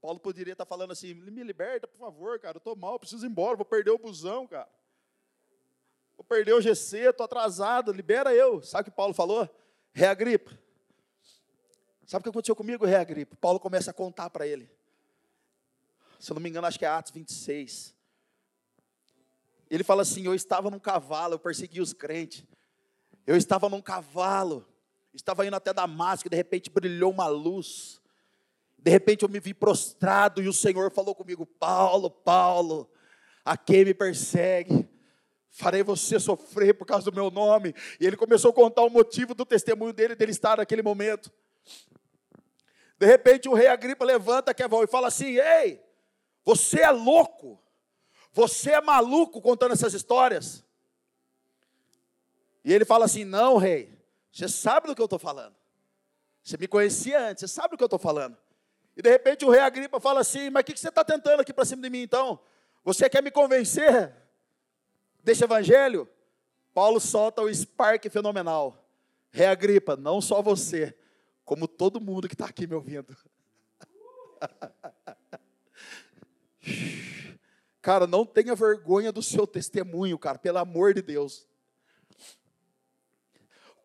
[0.00, 3.26] Paulo poderia estar tá falando assim: Me liberta, por favor, cara, eu estou mal, preciso
[3.26, 4.68] ir embora, vou perder o busão, cara.
[6.16, 8.62] Vou perder o GC, estou atrasado, libera eu.
[8.62, 9.48] Sabe o que Paulo falou?
[9.92, 10.58] Rei Agripa.
[12.06, 13.36] Sabe o que aconteceu comigo, Rei Agripa?
[13.36, 14.70] Paulo começa a contar para ele.
[16.24, 17.94] Se eu não me engano, acho que é Atos 26.
[19.68, 22.42] Ele fala assim: Eu estava num cavalo, eu persegui os crentes.
[23.26, 24.66] Eu estava num cavalo,
[25.12, 28.00] estava indo até Damasco, e de repente brilhou uma luz.
[28.78, 32.90] De repente eu me vi prostrado e o Senhor falou comigo: Paulo, Paulo,
[33.44, 34.88] a quem me persegue,
[35.50, 37.74] farei você sofrer por causa do meu nome.
[38.00, 41.30] E ele começou a contar o motivo do testemunho dele, dele estar naquele momento.
[42.98, 45.84] De repente o rei Agripa levanta voz e fala assim: Ei,
[46.44, 47.58] você é louco,
[48.32, 50.64] você é maluco contando essas histórias.
[52.64, 53.98] E ele fala assim: Não, rei,
[54.30, 55.54] você sabe do que eu estou falando.
[56.42, 58.36] Você me conhecia antes, você sabe do que eu estou falando.
[58.96, 61.52] E de repente o rei Agripa fala assim: Mas o que você está tentando aqui
[61.52, 62.38] para cima de mim então?
[62.84, 64.14] Você quer me convencer
[65.22, 66.08] desse evangelho?
[66.74, 68.84] Paulo solta o spark fenomenal.
[69.30, 70.94] Rei Agripa, não só você,
[71.44, 73.16] como todo mundo que está aqui me ouvindo.
[77.80, 81.46] Cara, não tenha vergonha do seu testemunho, cara, pelo amor de Deus.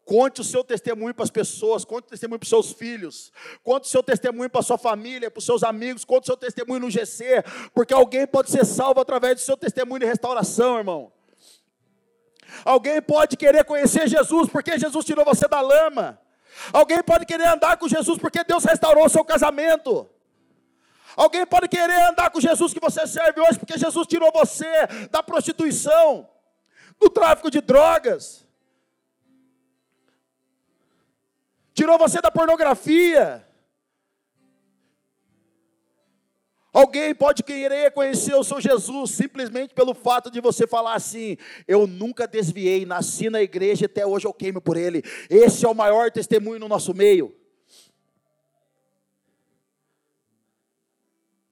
[0.05, 3.83] Conte o seu testemunho para as pessoas, conte o testemunho para os seus filhos, conte
[3.83, 6.79] o seu testemunho para a sua família, para os seus amigos, conte o seu testemunho
[6.79, 7.43] no GC,
[7.75, 11.11] porque alguém pode ser salvo através do seu testemunho de restauração, irmão.
[12.65, 16.19] Alguém pode querer conhecer Jesus porque Jesus tirou você da lama.
[16.73, 20.09] Alguém pode querer andar com Jesus porque Deus restaurou o seu casamento.
[21.23, 25.21] Alguém pode querer andar com Jesus que você serve hoje porque Jesus tirou você da
[25.21, 26.29] prostituição,
[26.99, 28.47] do tráfico de drogas.
[31.79, 33.45] tirou você da pornografia.
[36.73, 41.87] Alguém pode querer conhecer o seu Jesus simplesmente pelo fato de você falar assim: Eu
[41.87, 45.01] nunca desviei, nasci na igreja e até hoje eu queimo por ele.
[45.29, 47.33] Esse é o maior testemunho no nosso meio.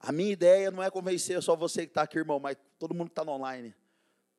[0.07, 3.07] A minha ideia não é convencer só você que está aqui, irmão, mas todo mundo
[3.07, 3.75] que está no online,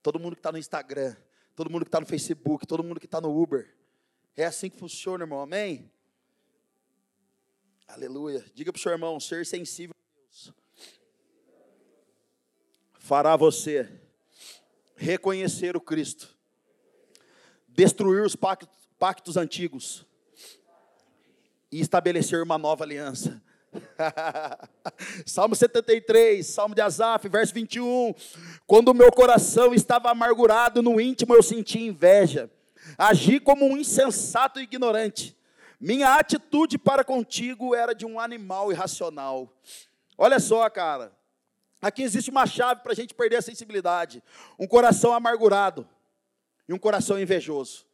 [0.03, 1.15] todo mundo que está no Instagram,
[1.55, 3.77] todo mundo que está no Facebook, todo mundo que está no Uber.
[4.35, 5.93] É assim que funciona, irmão, amém?
[7.87, 8.43] Aleluia.
[8.55, 10.55] Diga para o seu irmão, ser sensível a Deus
[12.95, 13.91] fará você
[14.97, 16.35] reconhecer o Cristo,
[17.69, 20.07] destruir os pactos, pactos antigos
[21.71, 23.43] e estabelecer uma nova aliança.
[25.27, 28.15] Salmo 73, Salmo de Asaf, verso 21.
[28.67, 32.51] Quando o meu coração estava amargurado no íntimo, eu senti inveja
[32.97, 35.37] Agi como um insensato e ignorante.
[35.81, 39.53] Minha atitude para contigo era de um animal irracional.
[40.17, 41.13] Olha só, cara.
[41.81, 44.23] Aqui existe uma chave para a gente perder a sensibilidade:
[44.59, 45.89] um coração amargurado
[46.69, 47.87] e um coração invejoso.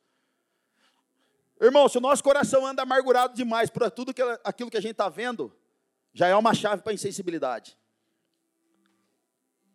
[1.60, 5.08] Irmão, se o nosso coração anda amargurado demais por tudo aquilo que a gente está
[5.08, 5.54] vendo,
[6.14, 7.76] já é uma chave para insensibilidade.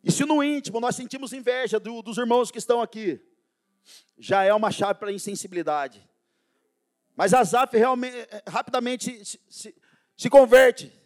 [0.02, 3.22] E se no íntimo nós sentimos inveja do, dos irmãos que estão aqui,
[4.18, 6.08] já é uma chave para insensibilidade.
[7.16, 8.16] Mas Azaf realmente,
[8.48, 9.76] rapidamente se, se,
[10.16, 10.98] se converte.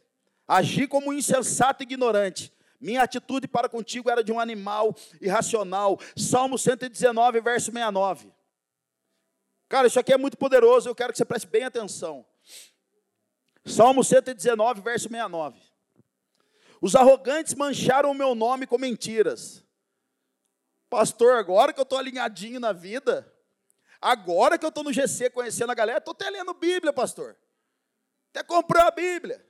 [0.47, 2.53] Agir como insensato e ignorante.
[2.79, 5.99] Minha atitude para contigo era de um animal irracional.
[6.15, 8.31] Salmo 119, verso 69.
[9.67, 12.23] Cara, isso aqui é muito poderoso, eu quero que você preste bem atenção.
[13.65, 15.59] Salmo 119, verso 69.
[16.81, 19.63] Os arrogantes mancharam o meu nome com mentiras.
[20.89, 23.33] Pastor, agora que eu estou alinhadinho na vida,
[24.01, 27.37] agora que eu estou no GC conhecendo a galera, estou até lendo Bíblia, pastor.
[28.29, 29.43] Até comprou a Bíblia.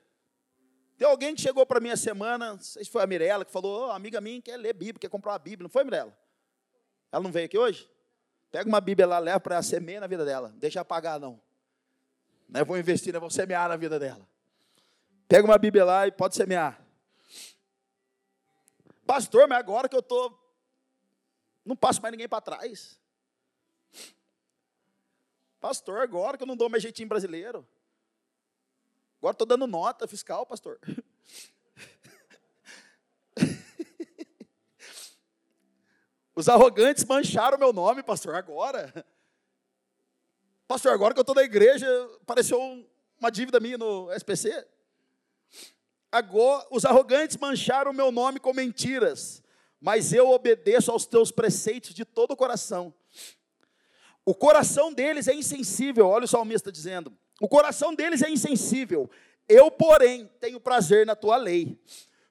[0.98, 3.52] Tem alguém que chegou para mim a semana, não sei se foi a Mirella, que
[3.52, 5.64] falou, oh, amiga minha quer ler Bíblia, quer comprar uma Bíblia.
[5.64, 6.16] Não foi, Mirella?
[7.12, 7.90] Ela não veio aqui hoje?
[8.52, 10.50] Pega uma Bíblia lá, leva para semear na vida dela.
[10.50, 11.42] Não deixa apagar, não.
[12.54, 14.30] Não é vou investir, não é vou semear na vida dela.
[15.28, 16.80] Pega uma Bíblia lá e pode semear.
[19.08, 20.40] Pastor, mas agora que eu estou
[21.66, 23.02] não passo mais ninguém para trás.
[25.60, 27.68] Pastor, agora que eu não dou mais jeitinho brasileiro.
[29.18, 30.80] Agora estou dando nota fiscal, pastor.
[36.36, 39.04] Os arrogantes mancharam meu nome, pastor, agora.
[40.74, 41.88] Pastor, agora que eu estou na igreja,
[42.24, 42.60] apareceu
[43.20, 44.66] uma dívida minha no SPC.
[46.12, 49.44] Agora, os arrogantes mancharam o meu nome com mentiras
[49.80, 52.92] mas eu obedeço aos teus preceitos de todo o coração.
[54.26, 59.12] O coração deles é insensível, olha o salmista dizendo: o coração deles é insensível,
[59.48, 61.80] eu, porém, tenho prazer na tua lei.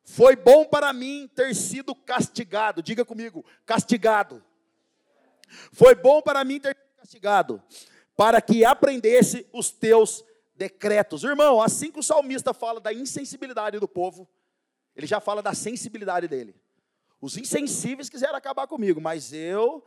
[0.02, 4.42] Foi bom para mim ter sido castigado, diga comigo, castigado.
[5.70, 7.62] Foi bom para mim ter sido castigado,
[8.22, 11.24] para que aprendesse os teus decretos.
[11.24, 14.30] Irmão, assim que o salmista fala da insensibilidade do povo,
[14.94, 16.54] Ele já fala da sensibilidade dele.
[17.20, 19.84] Os insensíveis quiseram acabar comigo, mas eu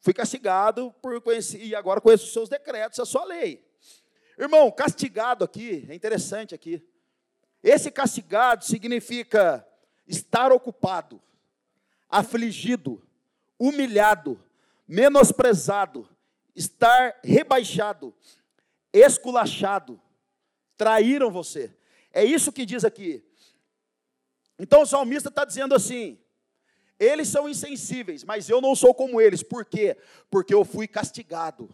[0.00, 3.64] fui castigado por conhecer, e agora conheço os seus decretos, a sua lei.
[4.36, 6.84] Irmão, castigado aqui, é interessante aqui.
[7.62, 9.64] Esse castigado significa
[10.08, 11.22] estar ocupado,
[12.08, 13.00] afligido,
[13.60, 14.42] humilhado,
[14.88, 16.08] menosprezado,
[16.54, 18.14] estar rebaixado,
[18.92, 20.00] esculachado,
[20.76, 21.74] traíram você.
[22.12, 23.24] É isso que diz aqui.
[24.58, 26.18] Então o salmista está dizendo assim:
[26.98, 29.42] eles são insensíveis, mas eu não sou como eles.
[29.42, 29.96] Por quê?
[30.30, 31.68] Porque eu fui castigado.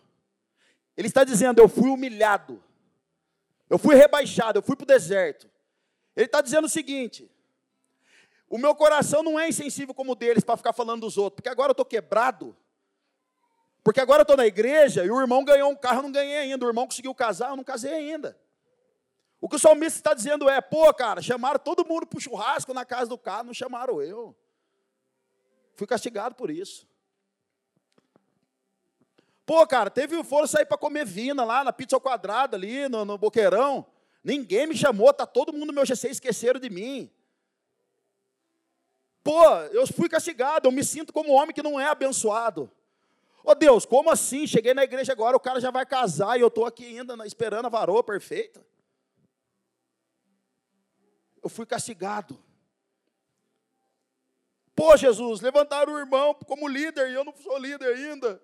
[0.97, 2.63] Ele está dizendo: eu fui humilhado,
[3.69, 5.51] eu fui rebaixado, eu fui para o deserto.
[6.17, 7.31] Ele está dizendo o seguinte:
[8.49, 11.49] o meu coração não é insensível como o deles para ficar falando dos outros, porque
[11.49, 12.57] agora eu estou quebrado.
[13.83, 16.37] Porque agora eu estou na igreja e o irmão ganhou um carro, eu não ganhei
[16.37, 16.65] ainda.
[16.65, 18.39] O irmão conseguiu casar, eu não casei ainda.
[19.41, 22.75] O que o salmista está dizendo é: pô, cara, chamaram todo mundo para o churrasco
[22.75, 24.37] na casa do carro, não chamaram eu.
[25.75, 26.87] Fui castigado por isso.
[29.47, 33.05] Pô, cara, teve foram sair para comer vina lá na pizza ao quadrado ali no,
[33.05, 33.87] no boqueirão.
[34.23, 37.11] Ninguém me chamou, tá todo mundo no meu GC esqueceram de mim.
[39.25, 42.71] Pô, eu fui castigado, eu me sinto como um homem que não é abençoado.
[43.43, 44.47] Ô oh, Deus, como assim?
[44.47, 47.67] Cheguei na igreja agora, o cara já vai casar e eu estou aqui ainda esperando
[47.67, 48.65] a varoa perfeita.
[51.43, 52.39] Eu fui castigado.
[54.75, 58.43] Pô, Jesus, levantaram o irmão como líder e eu não sou líder ainda.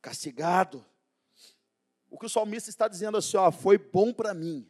[0.00, 0.84] Castigado.
[2.10, 4.68] O que o salmista está dizendo assim, ó, foi bom para mim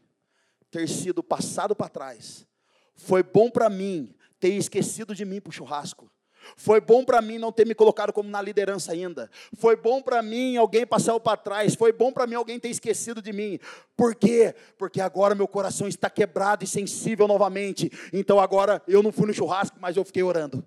[0.71, 2.47] ter sido passado para trás.
[2.95, 6.11] Foi bom para mim ter esquecido de mim para o churrasco.
[6.57, 9.31] Foi bom para mim não ter me colocado como na liderança ainda.
[9.59, 11.75] Foi bom para mim alguém passar para trás.
[11.75, 13.59] Foi bom para mim alguém ter esquecido de mim.
[13.97, 14.55] Por quê?
[14.79, 17.91] Porque agora meu coração está quebrado e sensível novamente.
[18.13, 20.65] Então agora eu não fui no churrasco, mas eu fiquei orando.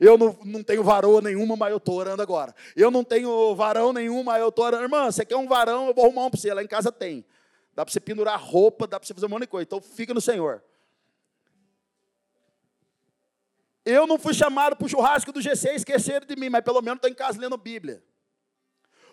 [0.00, 2.54] Eu não, não tenho varoa nenhuma, mas eu estou orando agora.
[2.76, 4.84] Eu não tenho varão nenhuma, mas eu estou orando.
[4.84, 5.88] Irmã, você quer um varão?
[5.88, 6.52] Eu vou arrumar um para você.
[6.54, 7.24] Lá em casa tem.
[7.74, 9.64] Dá para você pendurar roupa, dá para você fazer um monte de coisa.
[9.64, 10.62] Então fica no Senhor.
[13.84, 16.80] Eu não fui chamado para o churrasco do GC e esqueceram de mim, mas pelo
[16.80, 18.02] menos estou em casa lendo Bíblia.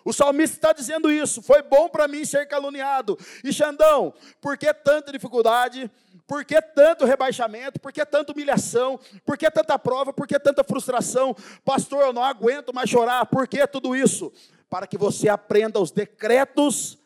[0.04, 1.42] O salmista está dizendo isso.
[1.42, 3.18] Foi bom para mim ser caluniado.
[3.44, 5.90] E Xandão, por que tanta dificuldade?
[6.26, 7.78] Por que tanto rebaixamento?
[7.78, 8.98] Por que tanta humilhação?
[9.24, 10.12] Por que tanta prova?
[10.12, 11.36] Por que tanta frustração?
[11.64, 13.26] Pastor, eu não aguento mais chorar.
[13.26, 14.32] Por que tudo isso?
[14.68, 16.98] Para que você aprenda os decretos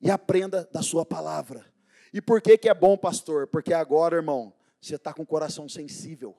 [0.00, 1.64] e aprenda da sua palavra.
[2.12, 3.46] E por que, que é bom, pastor?
[3.46, 6.36] Porque agora, irmão, você está com o coração sensível.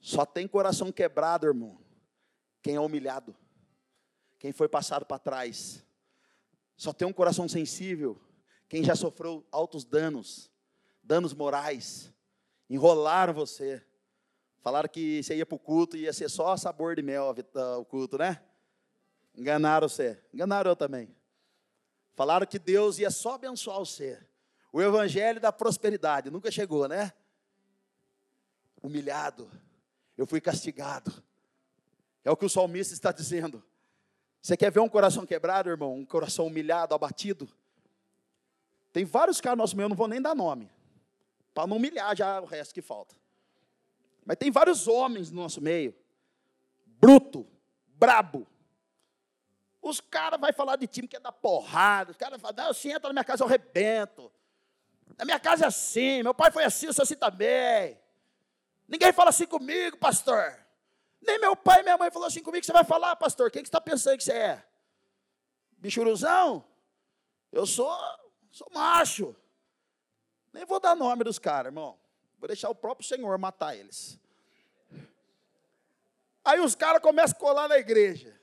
[0.00, 1.78] Só tem coração quebrado, irmão,
[2.62, 3.36] quem é humilhado,
[4.38, 5.84] quem foi passado para trás.
[6.74, 8.18] Só tem um coração sensível
[8.66, 10.50] quem já sofreu altos danos,
[11.02, 12.10] danos morais.
[12.68, 13.84] Enrolaram você.
[14.60, 17.34] Falaram que você ia para o culto e ia ser só sabor de mel
[17.78, 18.40] o culto, né?
[19.34, 20.22] Enganaram você.
[20.32, 21.14] Enganaram eu também.
[22.14, 24.24] Falaram que Deus ia só abençoar você.
[24.72, 27.12] O evangelho da prosperidade nunca chegou, né?
[28.80, 29.50] Humilhado
[30.20, 31.10] eu fui castigado.
[32.22, 33.64] É o que o salmista está dizendo.
[34.42, 35.94] Você quer ver um coração quebrado, irmão?
[35.94, 37.48] Um coração humilhado, abatido?
[38.92, 40.70] Tem vários caras no nosso meio, eu não vou nem dar nome,
[41.54, 43.14] para não humilhar já o resto que falta.
[44.26, 45.94] Mas tem vários homens no nosso meio,
[46.84, 47.46] bruto,
[47.86, 48.46] brabo.
[49.80, 52.90] Os caras vão falar de time que é da porrada, os caras vão falar, assim,
[52.90, 54.30] entra na minha casa, eu rebento.
[55.16, 57.98] Na minha casa é assim, meu pai foi assim, eu sou assim também.
[58.90, 60.58] Ninguém fala assim comigo, pastor.
[61.22, 62.66] Nem meu pai e minha mãe falou assim comigo.
[62.66, 63.48] Você vai falar, pastor?
[63.48, 64.64] Quem que está pensando que você é?
[65.78, 66.64] Bichuruzão?
[67.52, 67.96] Eu sou,
[68.50, 69.36] sou macho.
[70.52, 71.96] Nem vou dar nome dos caras, irmão.
[72.40, 74.18] Vou deixar o próprio Senhor matar eles.
[76.44, 78.40] Aí os caras começam a colar na igreja.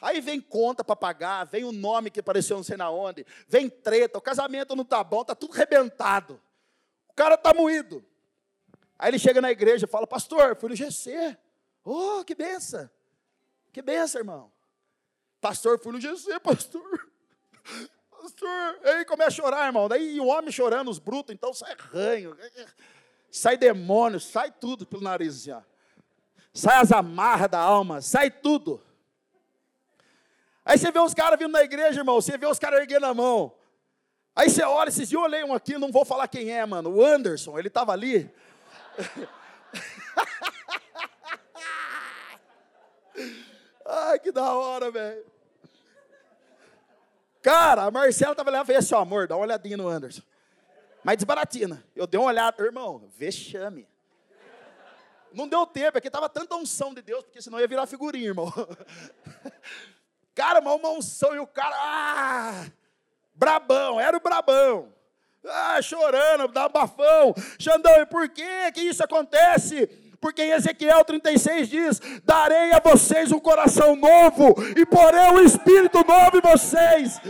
[0.00, 3.68] Aí vem conta para pagar, vem o nome que apareceu não sei na onde, vem
[3.68, 6.40] treta, o casamento não está bom, está tudo rebentado.
[7.08, 8.04] O cara está moído.
[8.98, 11.36] Aí ele chega na igreja e fala, pastor, fui no GC.
[11.84, 12.88] Oh, que benção.
[13.72, 14.52] Que benção, irmão.
[15.40, 17.08] Pastor, fui no GC, pastor.
[18.26, 18.80] Pastor.
[18.82, 19.88] Aí começa a chorar, irmão.
[19.88, 22.36] Daí o homem chorando, os brutos, então sai ranho,
[23.30, 25.62] sai demônio, sai tudo pelo nariz ó.
[26.52, 28.82] Sai as amarras da alma, sai tudo.
[30.64, 33.14] Aí você vê os caras vindo na igreja, irmão, você vê os caras erguendo a
[33.14, 33.54] mão.
[34.34, 36.96] Aí você olha, esses dias eu olhei um aqui, não vou falar quem é, mano.
[36.96, 38.28] O Anderson, ele estava ali.
[43.86, 45.24] Ai, que da hora, velho.
[47.40, 50.22] Cara, a Marcela tava lá e fez assim, ó, amor, dá uma olhadinha no Anderson.
[51.04, 51.84] Mas desbaratina.
[51.94, 53.86] Eu dei uma olhada, irmão, vexame.
[55.32, 58.26] Não deu tempo, é que estava tanta unção de Deus, porque senão ia virar figurinha,
[58.26, 58.52] irmão.
[60.34, 62.66] Cara, uma unção e o cara, ah,
[63.34, 64.92] brabão, era o brabão.
[65.48, 67.34] Ah, chorando, dá bafão.
[67.58, 69.86] Xandão, e por que que isso acontece?
[70.20, 75.98] Porque em Ezequiel 36 diz: Darei a vocês um coração novo e porei um espírito
[76.06, 77.20] novo em vocês.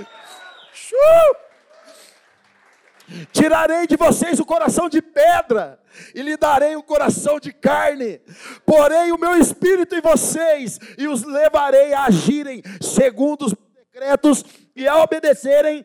[3.32, 5.78] Tirarei de vocês o coração de pedra
[6.14, 8.20] e lhe darei o coração de carne.
[8.64, 13.54] Porei o meu espírito em vocês e os levarei a agirem segundo os
[13.92, 14.44] decretos
[14.74, 15.84] e a obedecerem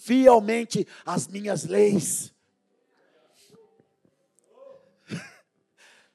[0.00, 2.34] fielmente as minhas leis.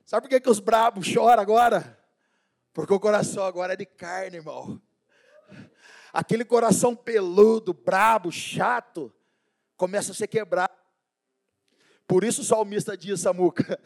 [0.03, 1.99] Sabe por que, que os brabos choram agora?
[2.73, 4.81] Porque o coração agora é de carne, irmão.
[6.11, 9.13] Aquele coração peludo, brabo, chato,
[9.77, 10.73] começa a ser quebrado.
[12.07, 13.79] Por isso o salmista diz, Samuca,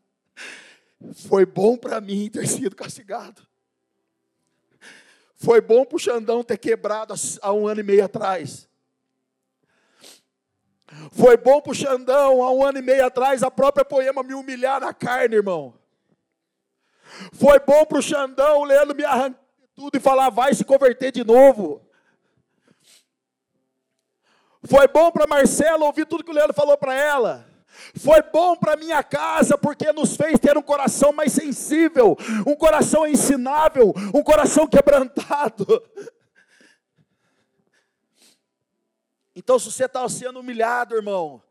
[1.28, 3.46] foi bom para mim ter sido castigado.
[5.36, 8.69] Foi bom para o Xandão ter quebrado há um ano e meio atrás.
[11.12, 14.34] Foi bom para o Xandão, há um ano e meio atrás, a própria poema me
[14.34, 15.74] humilhar na carne, irmão.
[17.32, 19.40] Foi bom para o Xandão, o Leandro me arrancar
[19.74, 21.80] tudo e falar, vai se converter de novo.
[24.64, 27.46] Foi bom para Marcela ouvir tudo que o Leandro falou para ela.
[27.96, 32.14] Foi bom para minha casa, porque nos fez ter um coração mais sensível,
[32.46, 35.82] um coração ensinável, um coração quebrantado.
[39.34, 41.42] Então, se você está sendo humilhado, irmão,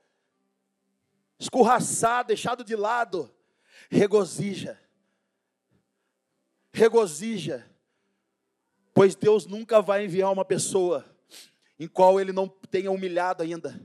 [1.39, 3.33] escorraçado, deixado de lado,
[3.89, 4.79] regozija.
[6.73, 7.65] Regozija.
[8.93, 11.05] Pois Deus nunca vai enviar uma pessoa
[11.79, 13.79] em qual ele não tenha humilhado ainda,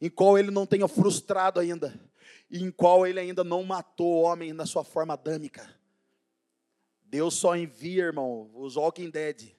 [0.00, 1.98] em qual ele não tenha frustrado ainda,
[2.48, 5.68] e em qual ele ainda não matou o homem na sua forma adâmica.
[7.02, 9.55] Deus só envia, irmão, os Walking Dead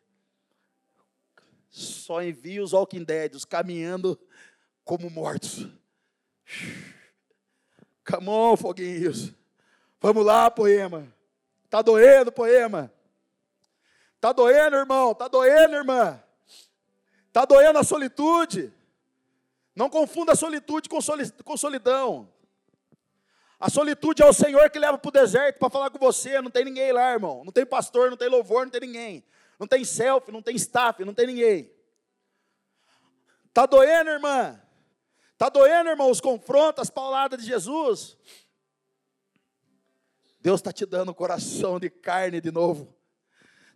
[1.69, 4.19] só envia os Walking Dead, os caminhando
[4.83, 5.67] como mortos.
[8.09, 9.33] Come on, foguinhos.
[9.99, 11.07] Vamos lá, poema.
[11.69, 12.91] Tá doendo, poema.
[14.19, 15.13] Tá doendo, irmão.
[15.13, 16.21] Tá doendo, irmã.
[17.33, 18.73] Tá doendo a solitude.
[19.75, 22.29] Não confunda a solitude com solidão.
[23.59, 26.39] A solitude é o Senhor que leva para o deserto para falar com você.
[26.41, 27.43] Não tem ninguém lá, irmão.
[27.43, 29.23] Não tem pastor, não tem louvor, não tem ninguém.
[29.59, 31.71] Não tem selfie, não tem staff, não tem ninguém.
[33.53, 34.61] Tá doendo, irmã?
[35.37, 38.17] Tá doendo, irmão, os confrontos, as pauladas de Jesus?
[40.39, 42.95] Deus está te dando coração de carne de novo.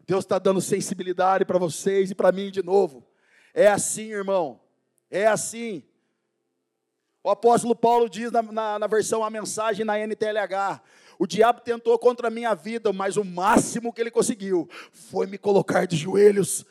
[0.05, 3.07] Deus está dando sensibilidade para vocês e para mim de novo.
[3.53, 4.59] É assim, irmão.
[5.09, 5.83] É assim.
[7.23, 10.81] O apóstolo Paulo diz na, na, na, versão A Mensagem na NTLH:
[11.21, 15.37] O diabo tentou contra a minha vida, mas o máximo que ele conseguiu foi me
[15.37, 16.65] colocar de joelhos.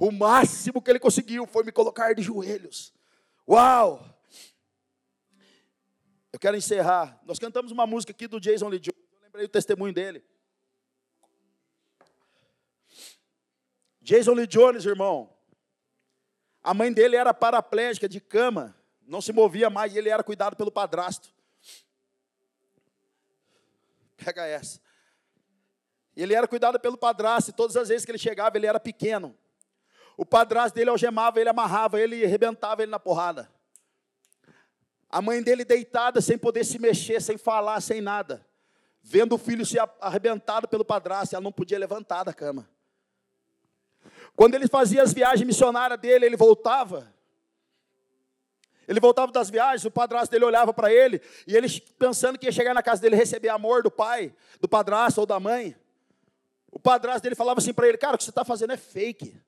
[0.00, 2.92] O máximo que ele conseguiu foi me colocar de joelhos.
[3.48, 4.04] Uau!
[6.32, 7.20] Eu quero encerrar.
[7.24, 8.98] Nós cantamos uma música aqui do Jason Lee Jones.
[9.12, 10.24] Eu lembrei o testemunho dele.
[14.02, 15.32] Jason Lee Jones, irmão.
[16.64, 18.76] A mãe dele era paraplégica de cama,
[19.06, 21.33] não se movia mais e ele era cuidado pelo padrasto.
[24.24, 24.80] Pega essa.
[26.16, 29.36] Ele era cuidado pelo padrasto e todas as vezes que ele chegava, ele era pequeno.
[30.16, 33.50] O padrasto dele algemava ele, amarrava ele arrebentava ele na porrada.
[35.10, 38.46] A mãe dele deitada, sem poder se mexer, sem falar, sem nada.
[39.02, 42.68] Vendo o filho ser arrebentado pelo padrasto, ela não podia levantar da cama.
[44.34, 47.13] Quando ele fazia as viagens missionárias dele, ele voltava.
[48.86, 51.68] Ele voltava das viagens, o padrasto dele olhava para ele, e ele
[51.98, 55.40] pensando que ia chegar na casa dele receber amor do pai, do padrasto ou da
[55.40, 55.76] mãe.
[56.70, 59.40] O padrasto dele falava assim para ele: Cara, o que você está fazendo é fake.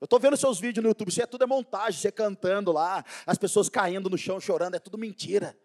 [0.00, 3.02] Eu estou vendo seus vídeos no YouTube, isso é tudo é montagem, você cantando lá,
[3.26, 5.56] as pessoas caindo no chão chorando, é tudo mentira.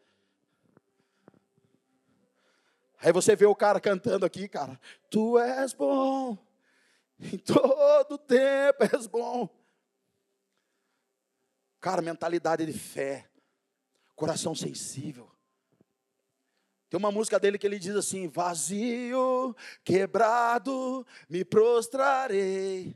[3.03, 6.37] Aí você vê o cara cantando aqui, cara, tu és bom,
[7.19, 9.49] em todo tempo és bom.
[11.81, 13.27] Cara, mentalidade de fé,
[14.15, 15.29] coração sensível.
[16.89, 22.95] Tem uma música dele que ele diz assim: vazio, quebrado, me prostrarei,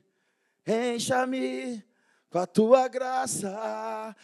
[0.65, 1.83] encha-me
[2.29, 4.15] com a tua graça.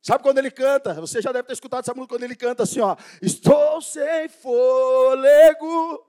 [0.00, 0.94] Sabe quando ele canta?
[0.94, 2.96] Você já deve ter escutado essa música quando ele canta assim, ó.
[3.20, 6.04] Estou sem fôlego,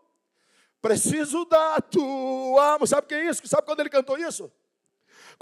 [0.83, 2.77] Preciso da tua.
[2.85, 3.47] Sabe o que é isso?
[3.47, 4.51] Sabe quando ele cantou isso?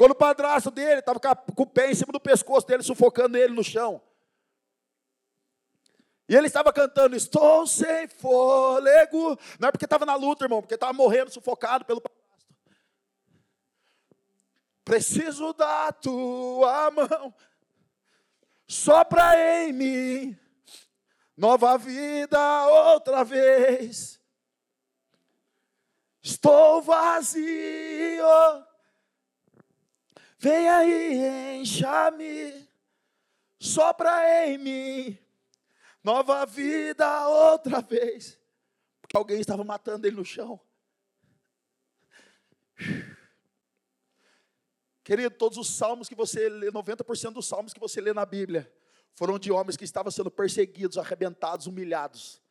[0.02, 3.54] Quando o padrasto dele estava com o pé em cima do pescoço dele, sufocando ele
[3.54, 4.02] no chão.
[6.28, 9.38] E ele estava cantando, estou sem fôlego.
[9.60, 12.26] Não é porque estava na luta, irmão, porque estava morrendo sufocado pelo padrasto.
[14.84, 17.32] Preciso da tua mão,
[18.68, 20.40] sopra em mim,
[21.38, 24.20] nova vida outra vez.
[26.24, 28.26] Estou vazio,
[30.42, 32.68] vem aí, encha-me,
[33.60, 35.18] sopra em mim,
[36.04, 38.40] nova vida outra vez.
[39.00, 40.60] Porque alguém estava matando ele no chão.
[45.04, 48.72] Querido, todos os salmos que você lê, 90% dos salmos que você lê na Bíblia,
[49.14, 52.42] foram de homens que estavam sendo perseguidos, arrebentados, humilhados.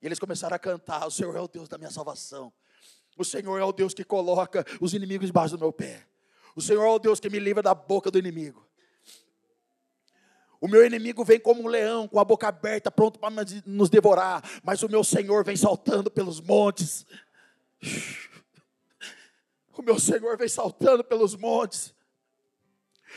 [0.00, 2.52] E eles começaram a cantar: O Senhor é o Deus da minha salvação.
[3.16, 6.06] O Senhor é o Deus que coloca os inimigos debaixo do meu pé.
[6.58, 8.68] O Senhor é o Deus que me livra da boca do inimigo.
[10.60, 13.32] O meu inimigo vem como um leão, com a boca aberta, pronto para
[13.64, 14.42] nos devorar.
[14.64, 17.06] Mas o meu Senhor vem saltando pelos montes.
[19.70, 21.94] O meu Senhor vem saltando pelos montes.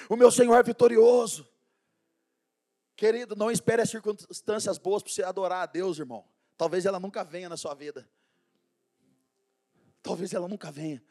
[0.08, 1.50] O meu Senhor é vitorioso.
[2.96, 6.24] Querido, não espere as circunstâncias boas para você adorar a Deus, irmão.
[6.56, 8.08] Talvez ela nunca venha na sua vida.
[10.04, 11.04] Talvez ela nunca venha.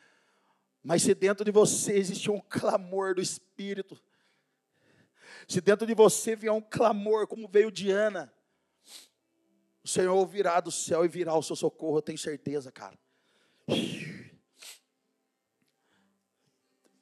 [0.82, 4.00] Mas se dentro de você existe um clamor do Espírito,
[5.46, 8.32] se dentro de você vier um clamor, como veio de Ana,
[9.82, 12.98] o Senhor ouvirá do céu e virá o seu socorro, eu tenho certeza, cara.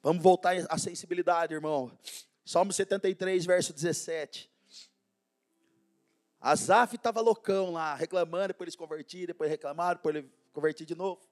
[0.01, 1.97] Vamos voltar à sensibilidade, irmão.
[2.45, 4.49] Salmo 73, verso 17.
[6.41, 8.77] Asaf estava loucão lá, reclamando, depois ele se
[9.27, 11.28] depois reclamaram, depois ele convertia de novo.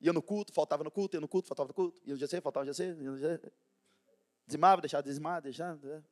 [0.00, 2.40] Ia no culto, faltava no culto, ia no culto, faltava no culto, ia no GC,
[2.40, 3.40] faltava no GC, ia no GC.
[4.46, 5.78] Dizimava, deixava de dizimar, deixava.
[5.82, 6.02] Né?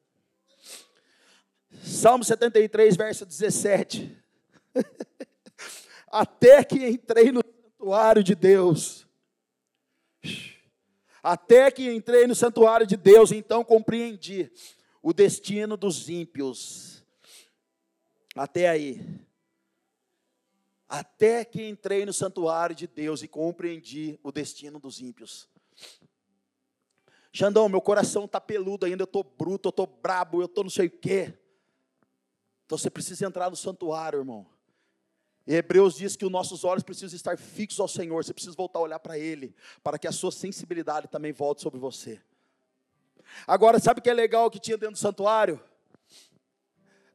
[1.83, 4.17] Salmo 73, verso 17.
[6.09, 9.07] Até que entrei no santuário de Deus.
[11.23, 14.51] Até que entrei no santuário de Deus, então compreendi
[15.03, 17.05] o destino dos ímpios.
[18.35, 19.26] Até aí
[20.89, 25.49] até que entrei no santuário de Deus e compreendi o destino dos ímpios.
[27.33, 30.71] Xandão, meu coração está peludo ainda, eu estou bruto, eu estou brabo, eu estou não
[30.71, 31.35] sei o quê.
[32.65, 34.47] Então você precisa entrar no santuário, irmão.
[35.47, 38.79] E Hebreus diz que os nossos olhos precisam estar fixos ao Senhor, você precisa voltar
[38.79, 42.21] a olhar para Ele, para que a sua sensibilidade também volte sobre você.
[43.47, 45.61] Agora, sabe o que é legal que tinha dentro do santuário?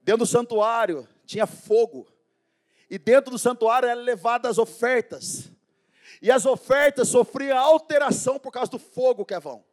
[0.03, 2.07] Dentro do santuário tinha fogo
[2.92, 5.50] e dentro do santuário eram levadas as ofertas.
[6.22, 9.64] E as ofertas sofriam alteração por causa do fogo, Kevão.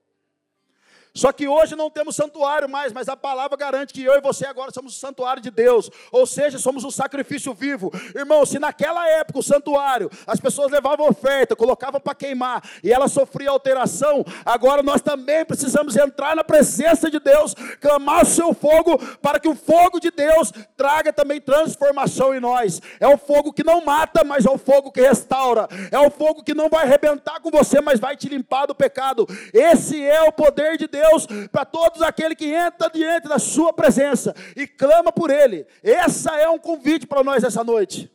[1.15, 4.47] Só que hoje não temos santuário mais, mas a palavra garante que eu e você
[4.47, 7.91] agora somos o santuário de Deus, ou seja, somos um sacrifício vivo.
[8.15, 13.09] Irmão, se naquela época o santuário, as pessoas levavam oferta, colocavam para queimar, e ela
[13.09, 18.99] sofria alteração, agora nós também precisamos entrar na presença de Deus, clamar o seu fogo,
[19.21, 22.81] para que o fogo de Deus traga também transformação em nós.
[23.01, 25.69] É o fogo que não mata, mas é o fogo que restaura.
[25.91, 29.27] É o fogo que não vai arrebentar com você, mas vai te limpar do pecado.
[29.53, 33.73] Esse é o poder de Deus Deus para todos aqueles que entram diante da Sua
[33.73, 35.67] presença e clama por Ele.
[35.83, 38.11] Essa é um convite para nós essa noite.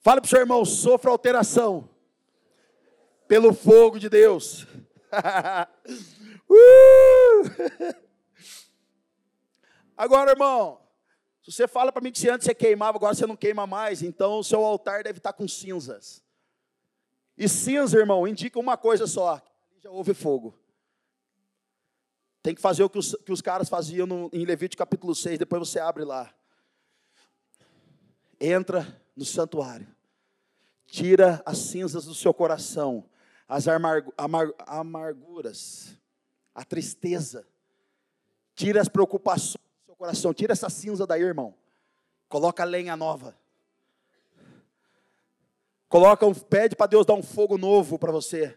[0.00, 1.88] Fale para o seu irmão: sofra alteração
[3.26, 4.62] pelo fogo de Deus.
[6.48, 7.96] uh!
[9.96, 10.78] Agora, irmão,
[11.42, 14.38] se você fala para mim que antes você queimava, agora você não queima mais, então
[14.38, 16.22] o seu altar deve estar com cinzas.
[17.36, 19.40] E cinza, irmão, indica uma coisa só:
[19.78, 20.65] já houve fogo.
[22.46, 25.36] Tem que fazer o que os, que os caras faziam no, em Levítico capítulo 6,
[25.36, 26.32] depois você abre lá.
[28.40, 29.88] Entra no santuário,
[30.86, 33.04] tira as cinzas do seu coração,
[33.48, 35.98] as amargu, amar, amarguras,
[36.54, 37.44] a tristeza,
[38.54, 41.52] tira as preocupações do seu coração, tira essa cinza daí, irmão.
[42.28, 43.36] Coloca lenha nova.
[45.88, 48.56] Coloca um, pede para Deus dar um fogo novo para você.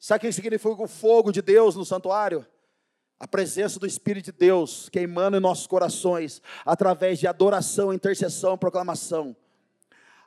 [0.00, 2.44] Sabe o que significa o fogo de Deus no santuário?
[3.20, 9.36] A presença do Espírito de Deus queimando em nossos corações, através de adoração, intercessão, proclamação,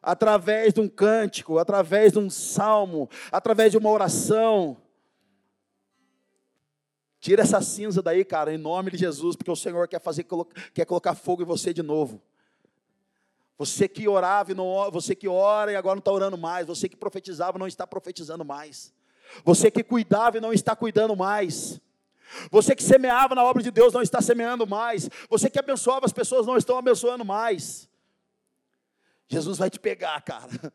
[0.01, 4.77] através de um cântico, através de um salmo, através de uma oração.
[7.19, 10.25] Tira essa cinza daí, cara, em nome de Jesus, porque o Senhor quer fazer,
[10.73, 12.21] quer colocar fogo em você de novo.
[13.57, 16.89] Você que orava e não, você que ora e agora não está orando mais, você
[16.89, 18.91] que profetizava não está profetizando mais.
[19.45, 21.79] Você que cuidava e não está cuidando mais.
[22.49, 25.09] Você que semeava na obra de Deus não está semeando mais.
[25.29, 27.89] Você que abençoava as pessoas não estão abençoando mais.
[29.27, 30.73] Jesus vai te pegar, cara.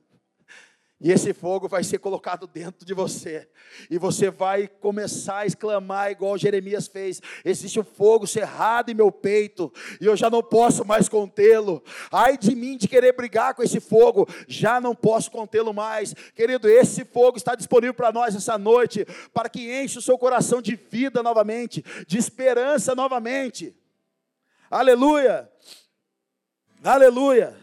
[0.98, 3.46] E esse fogo vai ser colocado dentro de você.
[3.90, 9.12] E você vai começar a exclamar, igual Jeremias fez: existe um fogo cerrado em meu
[9.12, 9.70] peito,
[10.00, 11.82] e eu já não posso mais contê-lo.
[12.10, 16.14] Ai de mim de querer brigar com esse fogo, já não posso contê-lo mais.
[16.34, 19.04] Querido, esse fogo está disponível para nós essa noite,
[19.34, 23.76] para que enche o seu coração de vida novamente, de esperança novamente.
[24.70, 25.50] Aleluia!
[26.82, 27.54] Aleluia!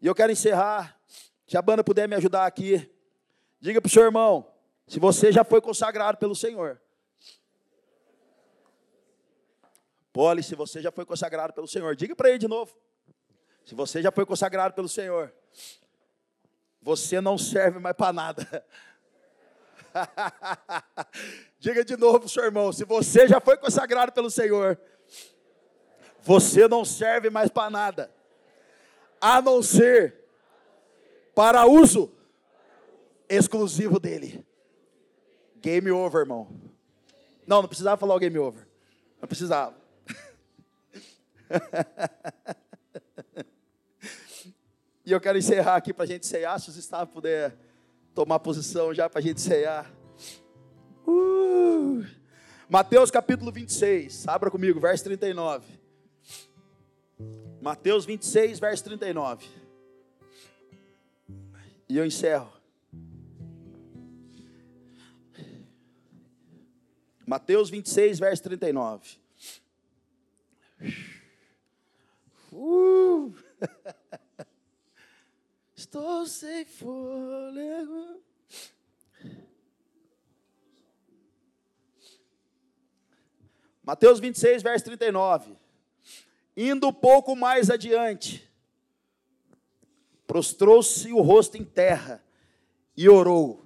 [0.00, 0.98] E eu quero encerrar
[1.46, 2.90] se a banda puder me ajudar aqui,
[3.60, 4.50] diga para o seu irmão,
[4.86, 6.80] se você já foi consagrado pelo Senhor.
[10.12, 12.76] Poli, se você já foi consagrado pelo Senhor, diga para ele de novo.
[13.64, 15.32] Se você já foi consagrado pelo Senhor,
[16.80, 18.64] você não serve mais para nada.
[21.58, 24.78] diga de novo seu irmão, se você já foi consagrado pelo Senhor,
[26.20, 28.14] você não serve mais para nada,
[29.20, 30.23] a não ser
[31.34, 32.12] para uso
[33.28, 34.46] exclusivo dele.
[35.56, 36.48] Game over, irmão.
[37.46, 38.66] Não, não precisava falar o game over.
[39.20, 39.74] Não precisava.
[45.04, 46.58] e eu quero encerrar aqui para a gente ceiar.
[46.60, 47.56] Se os estados puder
[48.14, 49.90] tomar posição já para a gente ceiar.
[51.06, 52.04] Uh.
[52.68, 54.28] Mateus capítulo 26.
[54.28, 55.66] Abra comigo, verso 39.
[57.60, 59.63] Mateus 26, verso 39.
[61.94, 62.52] E eu encerro.
[67.24, 69.16] Mateus 26, verso 39.
[72.50, 73.32] Uh.
[75.76, 78.20] Estou sem fôlego.
[83.84, 85.56] Mateus 26, verso 39.
[86.56, 88.52] Indo um pouco mais adiante,
[90.26, 92.24] prostrou-se o rosto em terra
[92.96, 93.64] e orou.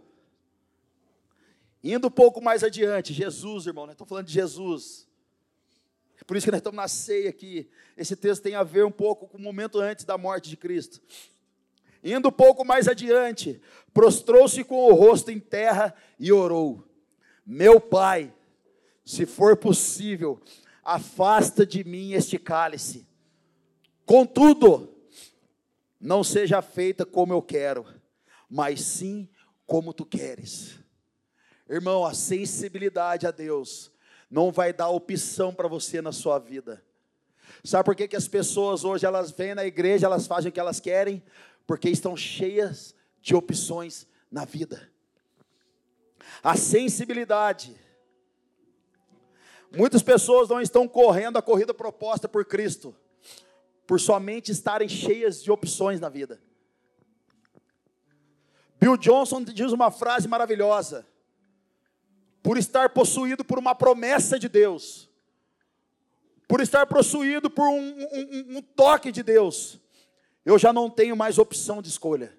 [1.82, 5.06] Indo um pouco mais adiante, Jesus, irmão, nós estamos falando de Jesus.
[6.20, 7.68] É por isso que nós estamos na ceia aqui.
[7.96, 11.00] Esse texto tem a ver um pouco com o momento antes da morte de Cristo.
[12.02, 13.60] Indo um pouco mais adiante,
[13.92, 16.84] prostrou-se com o rosto em terra e orou:
[17.46, 18.32] Meu pai,
[19.04, 20.40] se for possível,
[20.84, 23.06] afasta de mim este cálice.
[24.04, 24.97] Contudo,
[26.00, 27.86] não seja feita como eu quero,
[28.48, 29.28] mas sim
[29.66, 30.78] como tu queres.
[31.68, 33.92] Irmão, a sensibilidade a Deus
[34.30, 36.82] não vai dar opção para você na sua vida.
[37.64, 40.60] Sabe por que, que as pessoas hoje elas vêm na igreja, elas fazem o que
[40.60, 41.22] elas querem?
[41.66, 44.90] Porque estão cheias de opções na vida.
[46.42, 47.74] A sensibilidade.
[49.76, 52.94] Muitas pessoas não estão correndo a corrida proposta por Cristo
[53.88, 56.38] por somente estarem cheias de opções na vida.
[58.78, 61.06] Bill Johnson diz uma frase maravilhosa:
[62.42, 65.08] por estar possuído por uma promessa de Deus,
[66.46, 69.80] por estar possuído por um, um, um toque de Deus,
[70.44, 72.36] eu já não tenho mais opção de escolha.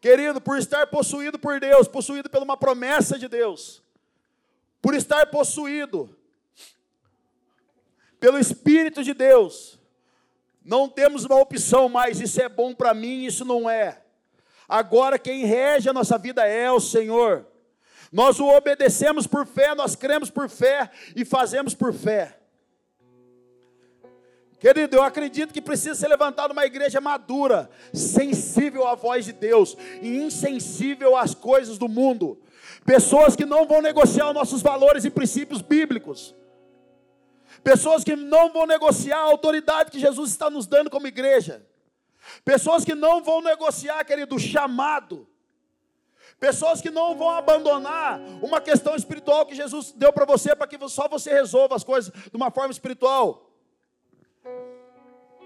[0.00, 3.80] Querido, por estar possuído por Deus, possuído por uma promessa de Deus,
[4.80, 6.10] por estar possuído
[8.18, 9.80] pelo Espírito de Deus,
[10.64, 14.02] não temos uma opção mais, isso é bom para mim, isso não é.
[14.68, 17.46] Agora quem rege a nossa vida é o Senhor.
[18.10, 22.38] Nós o obedecemos por fé, nós cremos por fé e fazemos por fé.
[24.60, 29.76] Querido, eu acredito que precisa ser levantada uma igreja madura, sensível à voz de Deus
[30.00, 32.40] e insensível às coisas do mundo.
[32.84, 36.32] Pessoas que não vão negociar os nossos valores e princípios bíblicos.
[37.62, 41.66] Pessoas que não vão negociar a autoridade que Jesus está nos dando como igreja.
[42.44, 45.28] Pessoas que não vão negociar, querido, o chamado.
[46.38, 50.78] Pessoas que não vão abandonar uma questão espiritual que Jesus deu para você, para que
[50.88, 53.48] só você resolva as coisas de uma forma espiritual.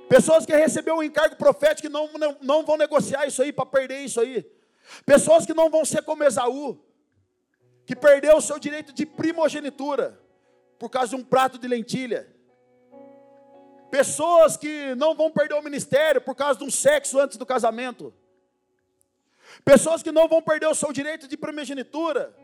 [0.09, 3.67] Pessoas que receberam um encargo profético que não, não, não vão negociar isso aí para
[3.67, 4.47] perder isso aí.
[5.05, 6.79] Pessoas que não vão ser como Esaú,
[7.85, 10.26] que perdeu o seu direito de primogenitura
[10.79, 12.27] por causa de um prato de lentilha.
[13.91, 18.13] Pessoas que não vão perder o ministério por causa de um sexo antes do casamento.
[19.65, 22.35] Pessoas que não vão perder o seu direito de primogenitura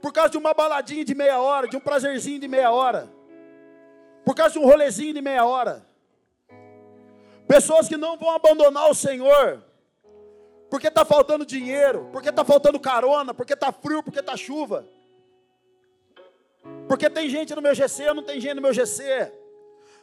[0.00, 3.08] por causa de uma baladinha de meia hora, de um prazerzinho de meia hora.
[4.24, 5.86] Por causa de um rolezinho de meia hora.
[7.46, 9.64] Pessoas que não vão abandonar o Senhor
[10.70, 14.86] Porque está faltando dinheiro, porque está faltando carona, porque está frio, porque está chuva.
[16.88, 19.30] Porque tem gente no meu GC, não tem gente no meu GC.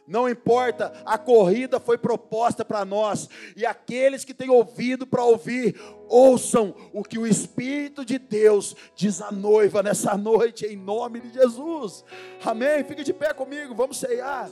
[0.07, 5.81] Não importa, a corrida foi proposta para nós, e aqueles que têm ouvido para ouvir,
[6.07, 11.33] ouçam o que o Espírito de Deus diz à noiva nessa noite, em nome de
[11.33, 12.05] Jesus.
[12.43, 12.83] Amém?
[12.83, 14.51] Fique de pé comigo, vamos ceiar.